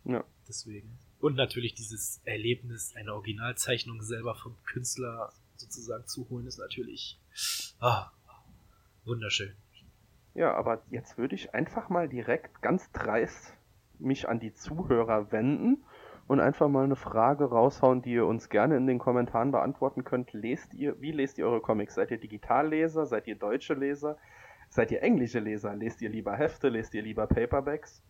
Ja. 0.04 0.24
Deswegen. 0.46 0.98
Und 1.20 1.36
natürlich 1.36 1.74
dieses 1.74 2.20
Erlebnis, 2.24 2.94
eine 2.96 3.14
Originalzeichnung 3.14 4.02
selber 4.02 4.34
vom 4.34 4.56
Künstler 4.64 5.32
sozusagen 5.56 6.06
zu 6.06 6.28
holen, 6.30 6.46
ist 6.46 6.58
natürlich 6.58 7.18
ah, 7.80 8.10
wunderschön. 9.04 9.54
Ja, 10.34 10.54
aber 10.54 10.82
jetzt 10.90 11.18
würde 11.18 11.34
ich 11.34 11.54
einfach 11.54 11.88
mal 11.88 12.08
direkt 12.08 12.62
ganz 12.62 12.90
dreist 12.92 13.54
mich 13.98 14.28
an 14.28 14.40
die 14.40 14.54
Zuhörer 14.54 15.30
wenden 15.30 15.84
und 16.26 16.40
einfach 16.40 16.68
mal 16.68 16.84
eine 16.84 16.96
Frage 16.96 17.44
raushauen, 17.44 18.00
die 18.00 18.12
ihr 18.12 18.24
uns 18.24 18.48
gerne 18.48 18.76
in 18.76 18.86
den 18.86 18.98
Kommentaren 18.98 19.50
beantworten 19.50 20.04
könnt. 20.04 20.32
Lest 20.32 20.72
ihr, 20.72 20.98
wie 21.00 21.12
lest 21.12 21.36
ihr 21.36 21.46
eure 21.46 21.60
Comics? 21.60 21.96
Seid 21.96 22.10
ihr 22.12 22.18
Digitalleser? 22.18 23.04
Seid 23.04 23.26
ihr 23.26 23.34
deutsche 23.34 23.74
Leser? 23.74 24.16
Seid 24.70 24.90
ihr 24.92 25.02
englische 25.02 25.40
Leser? 25.40 25.74
Lest 25.74 26.00
ihr 26.00 26.08
lieber 26.08 26.36
Hefte? 26.36 26.68
Lest 26.68 26.94
ihr 26.94 27.02
lieber 27.02 27.26
Paperbacks? 27.26 28.02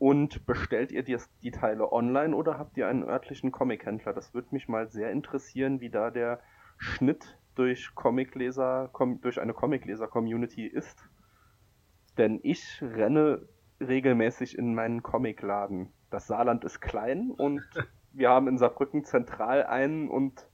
Und 0.00 0.46
bestellt 0.46 0.92
ihr 0.92 1.02
die, 1.02 1.18
die 1.42 1.50
Teile 1.50 1.92
online 1.92 2.34
oder 2.34 2.56
habt 2.56 2.78
ihr 2.78 2.88
einen 2.88 3.04
örtlichen 3.04 3.52
Comic-Händler? 3.52 4.14
Das 4.14 4.32
würde 4.32 4.48
mich 4.52 4.66
mal 4.66 4.88
sehr 4.88 5.10
interessieren, 5.10 5.82
wie 5.82 5.90
da 5.90 6.10
der 6.10 6.40
Schnitt 6.78 7.38
durch 7.54 7.94
Comicleser, 7.94 8.88
com, 8.94 9.20
durch 9.20 9.38
eine 9.38 9.52
Comicleser-Community 9.52 10.66
ist. 10.66 11.06
Denn 12.16 12.40
ich 12.42 12.80
renne 12.80 13.46
regelmäßig 13.78 14.56
in 14.56 14.74
meinen 14.74 15.02
Comicladen. 15.02 15.92
Das 16.08 16.26
Saarland 16.26 16.64
ist 16.64 16.80
klein 16.80 17.30
und 17.30 17.62
wir 18.14 18.30
haben 18.30 18.48
in 18.48 18.56
Saarbrücken 18.56 19.04
zentral 19.04 19.64
einen 19.64 20.08
und 20.08 20.48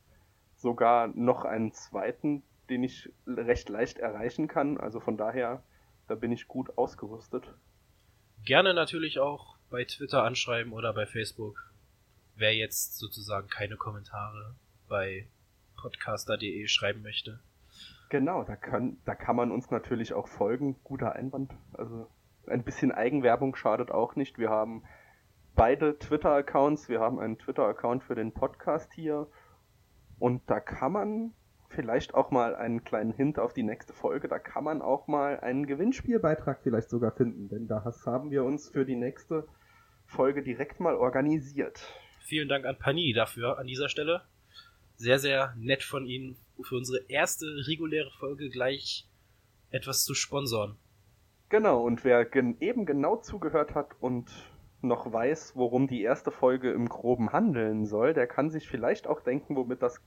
sogar 0.56 1.06
noch 1.06 1.44
einen 1.44 1.70
zweiten, 1.70 2.42
den 2.68 2.82
ich 2.82 3.12
recht 3.28 3.68
leicht 3.68 3.98
erreichen 3.98 4.48
kann. 4.48 4.76
Also 4.76 4.98
von 4.98 5.16
daher, 5.16 5.62
da 6.08 6.16
bin 6.16 6.32
ich 6.32 6.48
gut 6.48 6.76
ausgerüstet. 6.76 7.54
Gerne 8.46 8.74
natürlich 8.74 9.18
auch 9.18 9.56
bei 9.70 9.84
Twitter 9.84 10.22
anschreiben 10.22 10.72
oder 10.72 10.92
bei 10.92 11.04
Facebook. 11.04 11.72
Wer 12.36 12.54
jetzt 12.54 12.96
sozusagen 12.96 13.48
keine 13.48 13.76
Kommentare 13.76 14.54
bei 14.88 15.26
podcaster.de 15.74 16.68
schreiben 16.68 17.02
möchte. 17.02 17.40
Genau, 18.08 18.44
da 18.44 18.54
kann, 18.54 18.98
da 19.04 19.16
kann 19.16 19.34
man 19.34 19.50
uns 19.50 19.72
natürlich 19.72 20.12
auch 20.12 20.28
folgen. 20.28 20.76
Guter 20.84 21.14
Einwand. 21.16 21.54
Also 21.72 22.08
ein 22.46 22.62
bisschen 22.62 22.92
Eigenwerbung 22.92 23.56
schadet 23.56 23.90
auch 23.90 24.14
nicht. 24.14 24.38
Wir 24.38 24.50
haben 24.50 24.84
beide 25.56 25.98
Twitter-Accounts. 25.98 26.88
Wir 26.88 27.00
haben 27.00 27.18
einen 27.18 27.38
Twitter-Account 27.38 28.04
für 28.04 28.14
den 28.14 28.32
Podcast 28.32 28.92
hier. 28.92 29.26
Und 30.20 30.48
da 30.48 30.60
kann 30.60 30.92
man 30.92 31.34
vielleicht 31.76 32.14
auch 32.14 32.32
mal 32.32 32.56
einen 32.56 32.82
kleinen 32.82 33.12
Hint 33.12 33.38
auf 33.38 33.52
die 33.52 33.62
nächste 33.62 33.92
Folge. 33.92 34.26
Da 34.26 34.40
kann 34.40 34.64
man 34.64 34.82
auch 34.82 35.06
mal 35.06 35.38
einen 35.38 35.66
Gewinnspielbeitrag 35.66 36.60
vielleicht 36.62 36.90
sogar 36.90 37.12
finden. 37.12 37.48
Denn 37.48 37.68
da 37.68 37.84
haben 38.06 38.30
wir 38.30 38.42
uns 38.42 38.68
für 38.70 38.84
die 38.84 38.96
nächste 38.96 39.46
Folge 40.06 40.42
direkt 40.42 40.80
mal 40.80 40.96
organisiert. 40.96 41.80
Vielen 42.24 42.48
Dank 42.48 42.64
an 42.64 42.78
Pani 42.78 43.12
dafür 43.12 43.58
an 43.58 43.66
dieser 43.66 43.88
Stelle. 43.88 44.22
Sehr, 44.96 45.18
sehr 45.18 45.54
nett 45.56 45.84
von 45.84 46.06
Ihnen 46.06 46.36
für 46.62 46.76
unsere 46.76 47.04
erste 47.08 47.46
reguläre 47.68 48.10
Folge 48.18 48.48
gleich 48.48 49.08
etwas 49.70 50.04
zu 50.04 50.14
sponsoren. 50.14 50.76
Genau, 51.48 51.82
und 51.82 52.02
wer 52.02 52.24
gen 52.24 52.60
eben 52.60 52.86
genau 52.86 53.16
zugehört 53.16 53.74
hat 53.74 53.90
und 54.00 54.30
noch 54.80 55.12
weiß, 55.12 55.52
worum 55.54 55.86
die 55.86 56.02
erste 56.02 56.30
Folge 56.30 56.72
im 56.72 56.88
Groben 56.88 57.32
handeln 57.32 57.86
soll, 57.86 58.14
der 58.14 58.26
kann 58.26 58.50
sich 58.50 58.68
vielleicht 58.68 59.06
auch 59.06 59.20
denken, 59.20 59.54
womit 59.54 59.82
das 59.82 60.00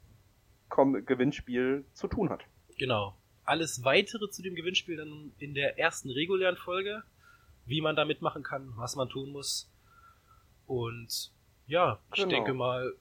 Gewinnspiel 0.69 1.85
zu 1.93 2.07
tun 2.07 2.29
hat. 2.29 2.41
Genau. 2.77 3.15
Alles 3.43 3.83
weitere 3.83 4.29
zu 4.29 4.41
dem 4.41 4.55
Gewinnspiel 4.55 4.97
dann 4.97 5.31
in 5.39 5.53
der 5.53 5.79
ersten 5.79 6.09
regulären 6.09 6.55
Folge, 6.55 7.03
wie 7.65 7.81
man 7.81 7.95
da 7.95 8.05
mitmachen 8.05 8.43
kann, 8.43 8.73
was 8.75 8.95
man 8.95 9.09
tun 9.09 9.31
muss. 9.31 9.69
Und 10.67 11.31
ja, 11.65 11.99
ich 12.13 12.21
genau. 12.21 12.29
denke 12.29 12.53
mal, 12.53 12.93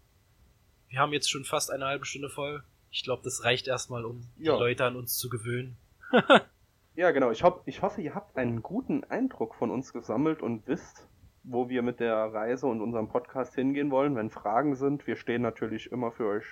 wir 0.88 0.98
haben 1.00 1.12
jetzt 1.12 1.30
schon 1.30 1.44
fast 1.44 1.70
eine 1.70 1.84
halbe 1.84 2.06
Stunde 2.06 2.30
voll. 2.30 2.62
Ich 2.90 3.04
glaube, 3.04 3.22
das 3.22 3.44
reicht 3.44 3.68
erstmal, 3.68 4.04
um 4.04 4.22
ja. 4.38 4.54
die 4.54 4.58
Leute 4.58 4.84
an 4.84 4.96
uns 4.96 5.18
zu 5.18 5.28
gewöhnen. 5.28 5.76
ja, 6.96 7.10
genau. 7.10 7.30
Ich, 7.30 7.42
hoff, 7.42 7.60
ich 7.66 7.82
hoffe, 7.82 8.00
ihr 8.00 8.14
habt 8.14 8.36
einen 8.36 8.62
guten 8.62 9.04
Eindruck 9.04 9.54
von 9.54 9.70
uns 9.70 9.92
gesammelt 9.92 10.40
und 10.40 10.66
wisst, 10.66 11.06
wo 11.44 11.68
wir 11.68 11.82
mit 11.82 12.00
der 12.00 12.14
Reise 12.16 12.66
und 12.66 12.80
unserem 12.80 13.08
Podcast 13.08 13.54
hingehen 13.54 13.90
wollen. 13.90 14.16
Wenn 14.16 14.30
Fragen 14.30 14.74
sind, 14.76 15.06
wir 15.06 15.16
stehen 15.16 15.42
natürlich 15.42 15.92
immer 15.92 16.10
für 16.10 16.26
euch 16.26 16.46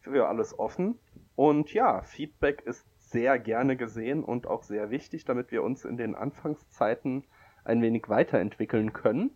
für 0.00 0.28
alles 0.28 0.58
offen. 0.58 0.98
Und 1.36 1.72
ja, 1.72 2.02
Feedback 2.02 2.62
ist 2.62 2.86
sehr 2.98 3.38
gerne 3.38 3.76
gesehen 3.76 4.22
und 4.24 4.46
auch 4.46 4.62
sehr 4.62 4.90
wichtig, 4.90 5.24
damit 5.24 5.50
wir 5.50 5.62
uns 5.62 5.84
in 5.84 5.96
den 5.96 6.14
Anfangszeiten 6.14 7.24
ein 7.64 7.82
wenig 7.82 8.08
weiterentwickeln 8.08 8.92
können. 8.92 9.30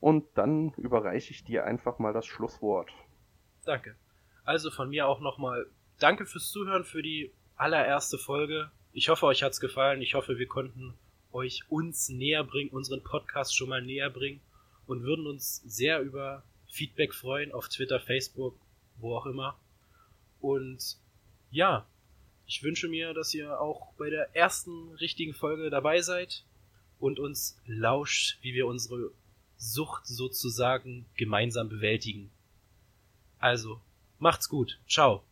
Und 0.00 0.26
dann 0.34 0.72
überreiche 0.76 1.32
ich 1.32 1.44
dir 1.44 1.64
einfach 1.64 1.98
mal 1.98 2.12
das 2.12 2.26
Schlusswort. 2.26 2.92
Danke. 3.64 3.96
Also 4.44 4.70
von 4.70 4.88
mir 4.88 5.08
auch 5.08 5.20
nochmal 5.20 5.66
danke 5.98 6.26
fürs 6.26 6.50
Zuhören 6.50 6.84
für 6.84 7.02
die 7.02 7.32
allererste 7.56 8.18
Folge. 8.18 8.70
Ich 8.92 9.08
hoffe, 9.08 9.26
euch 9.26 9.42
hat's 9.42 9.60
gefallen. 9.60 10.00
Ich 10.00 10.14
hoffe, 10.14 10.38
wir 10.38 10.46
konnten 10.46 10.94
euch 11.32 11.62
uns 11.68 12.08
näher 12.08 12.44
bringen, 12.44 12.70
unseren 12.70 13.02
Podcast 13.02 13.56
schon 13.56 13.68
mal 13.68 13.82
näher 13.82 14.10
bringen 14.10 14.40
und 14.86 15.02
würden 15.02 15.26
uns 15.26 15.56
sehr 15.66 16.00
über 16.00 16.44
Feedback 16.70 17.14
freuen 17.14 17.52
auf 17.52 17.68
Twitter, 17.68 18.00
Facebook, 18.00 18.56
wo 18.96 19.16
auch 19.16 19.26
immer. 19.26 19.58
Und 20.40 20.98
ja, 21.50 21.86
ich 22.46 22.62
wünsche 22.62 22.88
mir, 22.88 23.14
dass 23.14 23.34
ihr 23.34 23.60
auch 23.60 23.92
bei 23.94 24.10
der 24.10 24.34
ersten 24.34 24.92
richtigen 24.94 25.34
Folge 25.34 25.70
dabei 25.70 26.00
seid 26.00 26.44
und 26.98 27.18
uns 27.18 27.60
lauscht, 27.66 28.38
wie 28.42 28.54
wir 28.54 28.66
unsere 28.66 29.12
Sucht 29.56 30.06
sozusagen 30.06 31.06
gemeinsam 31.16 31.68
bewältigen. 31.68 32.30
Also, 33.38 33.80
Macht's 34.18 34.48
gut. 34.48 34.80
Ciao. 34.88 35.22